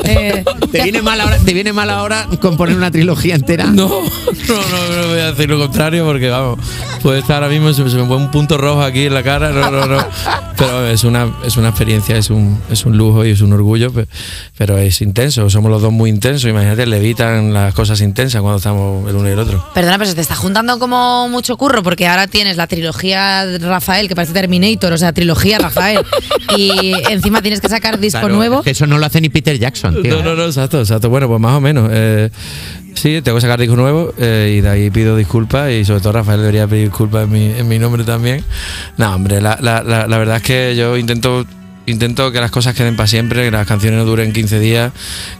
Eh, 0.04 0.44
¿Te 0.72 0.82
viene, 0.82 1.02
mal 1.02 1.20
ahora, 1.20 1.38
¿Te 1.38 1.52
viene 1.52 1.72
mal 1.72 1.90
ahora 1.90 2.26
componer 2.40 2.76
una 2.76 2.90
trilogía 2.90 3.34
entera? 3.34 3.64
No, 3.66 3.88
no, 3.88 4.54
no, 4.54 4.96
no 5.02 5.08
voy 5.08 5.18
a 5.20 5.32
decir 5.32 5.48
lo 5.50 5.58
contrario 5.58 6.04
porque 6.04 6.28
vamos, 6.28 6.58
puede 7.02 7.20
estar 7.20 7.36
ahora 7.42 7.48
mismo, 7.48 7.72
se 7.72 7.82
me, 7.84 7.90
pone 8.04 8.24
un 8.24 8.30
punto 8.30 8.56
rojo 8.58 8.82
aquí 8.82 9.06
en 9.06 9.14
la 9.14 9.22
cara, 9.22 9.50
no, 9.50 9.70
no, 9.70 9.86
no. 9.86 10.04
Pero 10.56 10.86
es 10.88 11.04
una, 11.04 11.32
es 11.44 11.56
una 11.56 11.68
experiencia, 11.68 12.16
es 12.16 12.30
un, 12.30 12.60
es 12.70 12.84
un 12.84 12.96
lujo 12.96 13.24
y 13.24 13.30
es 13.30 13.40
un 13.42 13.52
orgullo, 13.52 13.92
pe- 13.92 14.08
pero 14.56 14.76
es 14.78 15.00
intenso, 15.02 15.48
somos 15.50 15.70
los 15.70 15.80
dos 15.82 15.92
muy 15.92 16.10
intensos, 16.10 16.50
imagínate, 16.50 16.86
le 16.86 16.96
evitan 16.96 17.52
las 17.52 17.74
cosas 17.74 18.00
intensas 18.00 18.40
cuando 18.40 18.58
estamos 18.58 19.08
el 19.08 19.16
uno 19.16 19.28
y 19.28 19.32
el 19.32 19.38
otro. 19.38 19.64
Perdona, 19.74 19.98
pero 19.98 20.10
se 20.10 20.16
te 20.16 20.20
está 20.20 20.34
juntando 20.34 20.78
como 20.78 21.28
mucho 21.28 21.56
curro 21.56 21.82
porque 21.82 22.08
ahora 22.08 22.26
tienes 22.26 22.56
la 22.56 22.66
trilogía 22.66 23.44
Rafael 23.58 24.08
que 24.08 24.16
parece 24.16 24.32
Terminator, 24.32 24.92
o 24.92 24.98
sea, 24.98 25.12
trilogía 25.12 25.58
Rafael. 25.58 26.00
y 26.56 26.92
encima 27.10 27.40
tienes 27.40 27.60
que 27.60 27.68
sacar 27.68 27.87
disco 27.96 28.20
Claro, 28.20 28.34
nuevo. 28.34 28.58
es 28.58 28.64
que 28.64 28.70
eso 28.72 28.86
no 28.86 28.98
lo 28.98 29.06
hace 29.06 29.20
ni 29.22 29.30
Peter 29.30 29.58
Jackson, 29.58 30.02
tío. 30.02 30.16
No, 30.16 30.22
no, 30.22 30.34
no, 30.36 30.44
exacto, 30.44 30.78
exacto. 30.80 31.08
Bueno, 31.08 31.28
pues 31.28 31.40
más 31.40 31.54
o 31.54 31.60
menos. 31.62 31.88
Eh, 31.90 32.28
sí, 32.94 33.22
tengo 33.22 33.36
que 33.38 33.42
sacar 33.42 33.58
disco 33.58 33.76
nuevo 33.76 34.12
eh, 34.18 34.56
y 34.58 34.60
de 34.60 34.68
ahí 34.68 34.90
pido 34.90 35.16
disculpas 35.16 35.70
y 35.72 35.84
sobre 35.86 36.00
todo 36.00 36.12
Rafael 36.12 36.40
debería 36.40 36.66
pedir 36.66 36.88
disculpas 36.88 37.24
en 37.24 37.30
mi, 37.32 37.44
en 37.46 37.66
mi 37.66 37.78
nombre 37.78 38.04
también. 38.04 38.44
No, 38.98 39.14
hombre, 39.14 39.40
la, 39.40 39.56
la, 39.62 39.82
la, 39.82 40.06
la 40.06 40.18
verdad 40.18 40.36
es 40.36 40.42
que 40.42 40.76
yo 40.76 40.96
intento 40.98 41.46
intento 41.86 42.30
que 42.32 42.38
las 42.38 42.50
cosas 42.50 42.74
queden 42.74 42.96
para 42.96 43.06
siempre, 43.06 43.44
que 43.44 43.50
las 43.50 43.66
canciones 43.66 43.98
no 43.98 44.04
duren 44.04 44.34
15 44.34 44.58
días, 44.60 44.92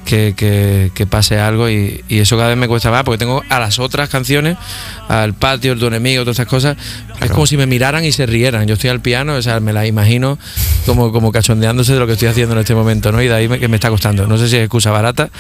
que, 0.07 0.33
que, 0.35 0.91
que 0.95 1.07
pase 1.07 1.39
algo 1.39 1.69
y, 1.69 2.03
y 2.09 2.21
eso 2.21 2.39
cada 2.39 2.49
vez 2.49 2.57
me 2.57 2.67
cuesta 2.69 2.91
más 2.91 3.05
porque 3.05 3.19
tengo 3.19 3.43
a 3.51 3.61
las 3.61 3.79
otras 3.79 4.09
canciones, 4.09 4.57
al 5.09 5.35
patio, 5.35 5.75
el 5.75 5.79
tu 5.79 5.89
enemigo, 5.89 6.23
todas 6.23 6.37
esas 6.37 6.47
cosas, 6.47 6.79
es 7.21 7.31
como 7.31 7.47
si 7.47 7.57
me 7.57 7.67
miraran 7.67 8.05
y 8.05 8.13
se 8.13 8.27
rieran. 8.27 8.67
Yo 8.67 8.75
estoy 8.75 8.91
al 8.91 9.01
piano, 9.01 9.35
o 9.35 9.43
sea, 9.43 9.61
me 9.61 9.73
las 9.73 9.87
imagino 9.87 10.39
como, 10.87 11.13
como 11.13 11.33
cachondeándose 11.33 11.93
de 11.95 11.99
lo 11.99 12.07
que 12.07 12.13
estoy 12.15 12.29
haciendo 12.29 12.55
en 12.55 12.61
este 12.61 12.75
momento, 12.75 13.13
¿no? 13.13 13.21
Y 13.23 13.29
de 13.29 13.35
ahí 13.35 13.49
me, 13.49 13.59
que 13.59 13.69
me 13.69 13.77
está 13.77 13.91
costando. 13.91 14.27
No 14.27 14.39
sé 14.39 14.49
si 14.49 14.57
es 14.57 14.63
excusa 14.63 14.91
barata, 14.91 15.31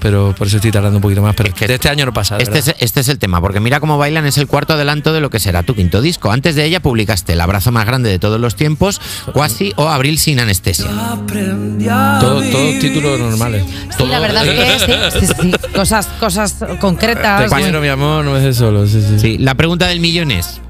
pero 0.00 0.34
por 0.36 0.46
eso 0.46 0.56
estoy 0.56 0.70
tardando 0.70 0.96
un 0.98 1.02
poquito 1.02 1.22
más. 1.22 1.34
Pero 1.34 1.48
Es 1.50 1.54
que 1.54 1.66
de 1.68 1.74
este 1.74 1.88
año 1.88 2.06
no 2.06 2.12
pasa. 2.12 2.36
de 2.36 2.42
Este 2.44 2.58
es, 2.58 2.74
este 2.78 3.00
es 3.00 3.08
el 3.08 3.18
tema, 3.18 3.40
porque 3.40 3.60
mira 3.60 3.80
cómo 3.80 3.98
bailan 3.98 4.26
es 4.26 4.38
el 4.38 4.46
cuarto 4.46 4.74
adelanto 4.74 5.12
de 5.12 5.20
lo 5.20 5.30
que 5.30 5.38
será 5.38 5.62
tu 5.62 5.74
quinto 5.74 6.00
disco. 6.00 6.30
Antes 6.30 6.54
de 6.54 6.64
ella 6.64 6.80
publicaste 6.80 7.32
El 7.34 7.40
abrazo 7.40 7.72
más 7.72 7.86
grande 7.86 8.10
de 8.10 8.18
todos 8.18 8.40
los 8.40 8.56
tiempos, 8.56 9.00
Quasi 9.32 9.72
o 9.76 9.88
Abril 9.88 10.18
sin 10.18 10.40
anestesia. 10.40 10.86
Todo- 12.20 12.42
todos 12.50 12.78
títulos 12.78 13.18
normales. 13.20 13.64
Sí, 13.96 14.04
la 14.06 14.18
verdad 14.20 14.46
es 14.46 14.82
que 14.84 15.10
sí, 15.20 15.26
sí, 15.26 15.32
sí. 15.40 15.52
Cosas, 15.74 16.06
cosas 16.20 16.56
concretas. 16.80 17.50
Te 17.50 17.56
quiero, 17.56 17.80
mi 17.80 17.88
amor, 17.88 18.24
no 18.24 18.32
me 18.32 18.38
dejes 18.40 18.56
solo. 18.56 18.86
Sí, 18.86 19.00
sí. 19.02 19.18
Sí, 19.18 19.38
la 19.38 19.54
pregunta 19.54 19.86
del 19.88 20.00
millón 20.00 20.30
es, 20.30 20.60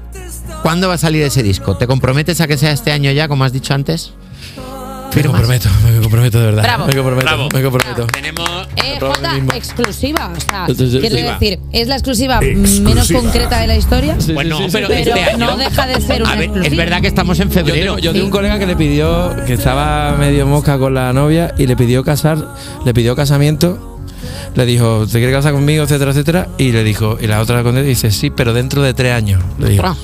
¿cuándo 0.61 0.87
va 0.87 0.95
a 0.95 0.97
salir 0.97 1.23
ese 1.23 1.43
disco? 1.43 1.77
¿Te 1.77 1.87
comprometes 1.87 2.41
a 2.41 2.47
que 2.47 2.57
sea 2.57 2.71
este 2.71 2.91
año 2.91 3.11
ya, 3.11 3.27
como 3.27 3.43
has 3.43 3.53
dicho 3.53 3.73
antes? 3.73 4.13
Me 5.15 5.23
comprometo, 5.23 5.69
me 5.91 5.99
comprometo 6.01 6.39
de 6.39 6.45
verdad. 6.45 6.63
Bravo. 6.63 6.85
Me 6.85 6.93
comprometo, 6.95 7.25
Bravo. 7.25 7.49
me 7.53 7.63
comprometo. 7.63 8.05
Tenemos... 8.07 8.49
Eh, 8.75 8.97
Jota, 8.99 9.37
exclusiva. 9.55 10.31
O 10.35 10.39
sea, 10.39 10.67
decir, 10.67 11.59
es 11.73 11.87
la 11.87 11.95
exclusiva, 11.95 12.39
Exclusiva. 12.41 12.89
menos 12.89 13.11
concreta 13.11 13.59
de 13.59 13.67
la 13.67 13.75
historia. 13.75 14.15
Sí, 14.19 14.33
Bueno, 14.33 14.57
sí, 14.57 14.65
sí, 14.65 14.69
pero, 14.71 14.87
este 14.89 15.11
año... 15.11 15.47
no 15.47 15.57
deja 15.57 15.87
de 15.87 15.99
ser 16.01 16.21
una 16.21 16.31
A 16.31 16.35
ver, 16.35 16.51
es 16.63 16.77
verdad 16.77 17.01
que 17.01 17.07
estamos 17.07 17.39
en 17.39 17.49
Yo 17.49 17.53
febrero. 17.55 17.95
tengo, 17.95 17.97
yo 17.97 18.11
tengo 18.11 18.23
Sí. 18.23 18.25
un 18.25 18.31
colega 18.31 18.59
que 18.59 18.67
le 18.67 18.75
pidió, 18.75 19.35
que 19.47 19.53
estaba 19.53 20.15
medio 20.15 20.45
mosca 20.45 20.77
con 20.77 20.93
la 20.93 21.11
novia 21.11 21.55
y 21.57 21.65
le 21.65 21.75
pidió 21.75 22.03
casar, 22.03 22.37
le 22.85 22.93
pidió 22.93 23.15
casamiento, 23.15 23.99
le 24.55 24.65
dijo, 24.65 25.05
¿te 25.07 25.13
quieres 25.13 25.35
casar 25.35 25.53
conmigo, 25.53 25.83
etcétera, 25.85 26.11
etcétera? 26.11 26.47
Y 26.59 26.71
le 26.71 26.83
dijo, 26.83 27.17
y 27.19 27.25
la 27.27 27.41
otra 27.41 27.61
y 27.61 27.81
dice, 27.81 28.11
sí, 28.11 28.29
pero 28.29 28.53
dentro 28.53 28.83
de 28.83 28.93
tres 28.93 29.13
años. 29.13 29.41
Le 29.57 29.69
dijo. 29.69 29.95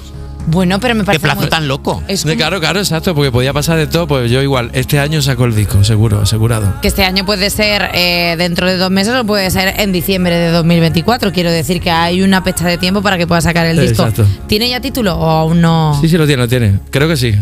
Bueno, 0.48 0.80
pero 0.80 0.94
me 0.96 1.02
Qué 1.02 1.06
parece 1.08 1.24
plazo 1.24 1.42
muy- 1.42 1.50
tan 1.50 1.68
loco. 1.68 2.04
Es 2.08 2.22
Sí, 2.22 2.28
como 2.28 2.38
Claro, 2.38 2.60
claro, 2.60 2.80
exacto, 2.80 3.16
porque 3.16 3.32
podía 3.32 3.52
pasar 3.54 3.78
de 3.78 3.88
todo, 3.88 4.08
pues 4.08 4.30
yo 4.30 4.42
igual, 4.42 4.70
este 4.74 5.00
año 5.00 5.22
saco 5.22 5.46
el 5.46 5.56
disco, 5.56 5.84
seguro, 5.84 6.22
asegurado. 6.22 6.80
que 6.82 6.88
este 6.88 7.04
año 7.04 7.26
puede 7.26 7.50
ser 7.50 7.90
eh, 7.94 8.36
dentro 8.38 8.68
de 8.68 8.78
dos 8.78 8.92
meses 8.92 9.14
o 9.16 9.24
puede 9.26 9.50
ser 9.52 9.74
en 9.80 9.92
diciembre 9.92 10.36
de 10.36 10.50
2024. 10.52 11.32
Quiero 11.32 11.52
decir 11.52 11.82
que 11.82 11.90
hay 11.92 12.22
una 12.22 12.42
fecha 12.42 12.68
de 12.68 12.78
tiempo 12.78 13.02
para 13.02 13.18
que 13.18 13.26
pueda 13.28 13.42
sacar 13.42 13.66
el 13.66 13.80
disco. 13.80 14.04
Exacto. 14.04 14.26
¿Tiene 14.48 14.70
ya 14.70 14.80
título 14.82 15.16
o 15.16 15.30
aún 15.30 15.62
no? 15.62 15.98
Sí, 16.02 16.08
sí, 16.10 16.18
lo 16.18 16.28
tiene, 16.28 16.44
lo 16.44 16.48
tiene. 16.48 16.80
Creo 16.92 17.08
que 17.08 17.18
sí. 17.18 17.36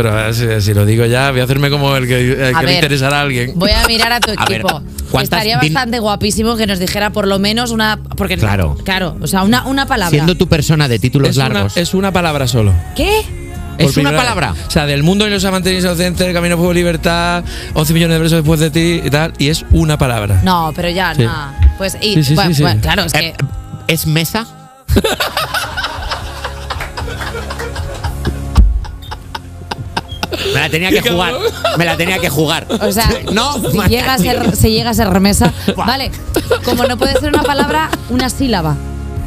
Pero 0.00 0.28
eh, 0.28 0.32
si, 0.32 0.60
si 0.60 0.74
lo 0.74 0.86
digo 0.86 1.04
ya, 1.06 1.32
voy 1.32 1.40
a 1.40 1.44
hacerme 1.44 1.70
como 1.70 1.96
el 1.96 2.06
que, 2.06 2.20
el 2.20 2.36
que 2.36 2.60
le 2.60 2.66
ver, 2.66 2.74
interesará 2.76 3.18
a 3.18 3.22
alguien. 3.22 3.52
Voy 3.56 3.72
a 3.72 3.84
mirar 3.88 4.12
a 4.12 4.20
tu 4.20 4.30
A 4.36 4.44
ver, 4.44 4.60
equipo. 4.60 4.80
¿cuántas 5.10 5.40
Estaría 5.40 5.56
bastante 5.58 5.98
guapísimo 5.98 6.56
que 6.56 6.68
nos 6.68 6.78
dijera 6.78 7.10
por 7.10 7.26
lo 7.26 7.40
menos 7.40 7.72
una. 7.72 7.98
Porque 8.16 8.36
Claro. 8.36 8.76
Claro, 8.84 9.16
o 9.20 9.26
sea, 9.26 9.42
una, 9.42 9.66
una 9.66 9.86
palabra. 9.86 10.10
Siendo 10.10 10.36
tu 10.36 10.46
persona 10.46 10.86
de 10.86 11.00
títulos 11.00 11.30
es, 11.30 11.36
una, 11.38 11.48
largos. 11.48 11.76
es 11.76 11.94
una 11.94 12.12
palabra 12.12 12.46
solo. 12.46 12.72
¿Qué? 12.94 13.22
Por 13.76 13.86
¿Es 13.86 13.96
una 13.96 14.12
palabra? 14.12 14.52
vez. 14.52 14.66
O 14.68 14.70
sea, 14.70 14.86
del 14.86 15.02
mundo 15.02 15.26
y 15.26 15.30
los 15.30 15.44
amantes 15.44 15.76
inocentes, 15.76 16.26
el 16.28 16.32
camino 16.32 16.56
fuego 16.56 16.72
libertad, 16.72 17.42
11 17.74 17.92
millones 17.92 18.14
de 18.18 18.22
besos 18.22 18.38
después 18.38 18.60
de 18.60 18.70
ti 18.70 19.00
y 19.04 19.10
tal. 19.10 19.32
Y 19.38 19.48
es 19.48 19.64
una 19.72 19.98
palabra. 19.98 20.40
No, 20.44 20.72
pero 20.76 20.90
ya, 20.90 21.12
Sí. 21.12 21.22
no. 21.24 21.52
Pues, 21.76 21.96
y, 22.00 22.14
Sí, 22.14 22.22
sí, 22.22 22.34
bueno, 22.34 22.50
sí, 22.50 22.54
sí. 22.56 22.62
bueno, 22.62 22.80
claro, 22.80 23.02
es 23.02 23.12
que. 23.12 23.28
Eh, 23.30 23.34
¿Es 23.88 24.06
mesa? 24.06 24.46
Me 30.54 30.60
la 30.60 30.68
tenía 30.70 30.90
que 30.90 31.00
jugar. 31.10 31.34
Me 31.76 31.84
la 31.84 31.96
tenía 31.96 32.18
que 32.18 32.28
jugar. 32.30 32.66
O 32.80 32.92
sea, 32.92 33.08
no, 33.32 33.54
si 33.70 33.78
llega, 33.88 34.14
a 34.14 34.18
ser, 34.18 34.56
si 34.56 34.70
llega 34.70 34.90
a 34.90 34.94
ser 34.94 35.08
remesa. 35.10 35.52
Vale, 35.76 36.10
como 36.64 36.84
no 36.84 36.96
puede 36.96 37.12
ser 37.18 37.28
una 37.28 37.42
palabra, 37.42 37.90
una 38.10 38.28
sílaba. 38.30 38.76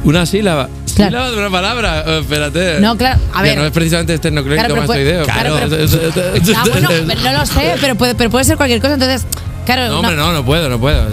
Una 0.04 0.26
sílaba. 0.26 0.68
Claro. 0.96 1.10
Sílaba 1.12 1.32
de 1.32 1.38
una 1.38 1.50
palabra. 1.50 2.04
Eh, 2.08 2.20
espérate. 2.22 2.80
No, 2.80 2.98
claro, 2.98 3.20
a 3.34 3.38
Ya 3.38 3.42
ver. 3.44 3.58
no 3.60 3.66
es 3.66 3.72
precisamente 3.72 4.14
esternocleico 4.16 4.64
Claro, 4.66 4.76
mastoideo. 4.76 5.24
claro, 5.26 5.56
pero- 5.60 5.76
Ah, 6.58 6.64
bueno, 6.72 6.90
pero 7.08 7.22
no 7.22 7.32
lo 7.34 7.46
sé, 7.46 7.76
pero 7.80 7.96
puede, 7.96 8.16
pero 8.16 8.30
puede 8.30 8.44
ser 8.46 8.58
cualquier 8.58 8.82
cosa. 8.82 8.96
Entonces, 8.96 9.26
claro, 9.66 9.90
No, 9.90 10.00
hombre, 10.00 10.16
no, 10.16 10.34
no 10.34 10.44
puedo, 10.44 10.68
no 10.70 10.80
puedo. 10.80 11.08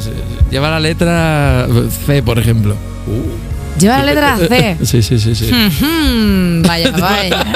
Lleva 0.50 0.70
la 0.70 0.80
letra 0.80 1.66
C, 2.06 2.22
por 2.22 2.38
ejemplo. 2.38 2.74
Lleva 3.78 3.98
la 3.98 4.04
letra 4.04 4.36
C. 4.36 4.76
Sí, 4.84 5.02
sí, 5.02 5.18
sí, 5.18 5.34
sí. 5.34 5.50
Vaya, 6.66 6.90
vaya. 6.92 7.46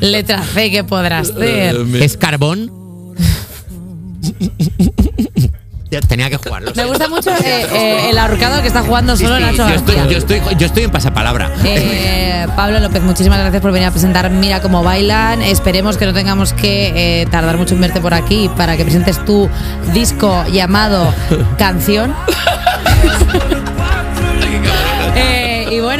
Letra 0.00 0.42
C, 0.42 0.70
¿qué 0.70 0.84
podrás 0.84 1.30
hacer? 1.30 1.76
¿Es 2.00 2.16
carbón? 2.16 2.70
Tenía 6.08 6.28
que 6.28 6.36
jugarlo. 6.36 6.72
Me 6.76 6.84
gusta 6.84 7.08
mucho 7.08 7.30
eh, 7.30 7.66
eh, 7.72 8.10
el 8.10 8.18
ahorcado 8.18 8.60
que 8.60 8.68
está 8.68 8.82
jugando 8.82 9.16
Sí, 9.16 9.24
solo 9.24 9.36
sí, 9.38 9.42
Nacho 9.44 9.68
yo, 9.68 9.74
estoy, 9.76 9.94
García. 9.94 10.12
yo, 10.12 10.18
estoy, 10.18 10.40
yo 10.58 10.66
estoy 10.66 10.82
en 10.84 10.90
pasapalabra. 10.90 11.50
Eh, 11.64 12.46
Pablo 12.54 12.80
López, 12.80 13.02
muchísimas 13.02 13.38
gracias 13.38 13.62
por 13.62 13.72
venir 13.72 13.88
a 13.88 13.90
presentar 13.92 14.28
Mira 14.30 14.60
cómo 14.60 14.82
bailan. 14.82 15.40
Esperemos 15.42 15.96
que 15.96 16.04
no 16.04 16.12
tengamos 16.12 16.52
que 16.52 17.22
eh, 17.22 17.26
tardar 17.30 17.56
mucho 17.56 17.74
en 17.74 17.80
verte 17.80 18.00
por 18.00 18.12
aquí 18.12 18.50
para 18.56 18.76
que 18.76 18.82
presentes 18.84 19.24
tu 19.24 19.48
disco 19.94 20.44
llamado 20.52 21.14
Canción. 21.56 22.14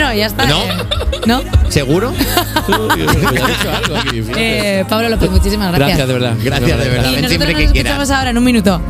Bueno, 0.07 0.19
ya 0.19 0.27
está. 0.27 0.47
¿No? 0.47 0.63
eh, 0.63 1.21
¿No? 1.27 1.43
¿Seguro? 1.71 2.13
Eh, 4.37 4.85
Pablo 4.89 5.09
López, 5.09 5.31
muchísimas 5.31 5.73
gracias. 5.73 5.99
Gracias, 5.99 6.09
de 6.09 6.15
verdad. 6.15 6.37
Gracias, 6.43 6.79
de 6.79 6.89
verdad. 6.89 7.11
Y 7.11 7.15
Ven 7.15 7.23
nosotros 7.23 7.29
siempre 7.31 7.53
nos 7.53 7.59
que 7.59 7.65
escuchamos 7.65 8.05
quieras. 8.07 8.11
ahora 8.11 8.31
en 8.31 8.39
un 8.39 8.45
minuto. 8.45 8.81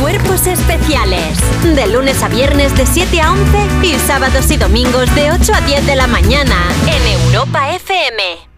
Cuerpos 0.00 0.46
especiales. 0.46 1.36
De 1.74 1.86
lunes 1.88 2.22
a 2.22 2.28
viernes 2.28 2.74
de 2.76 2.86
7 2.86 3.20
a 3.20 3.32
11 3.32 3.42
y 3.82 3.94
sábados 4.06 4.50
y 4.50 4.56
domingos 4.56 5.14
de 5.14 5.30
8 5.32 5.52
a 5.54 5.60
10 5.60 5.86
de 5.86 5.96
la 5.96 6.06
mañana 6.06 6.56
en 6.86 7.20
Europa 7.26 7.70
FM. 7.74 8.49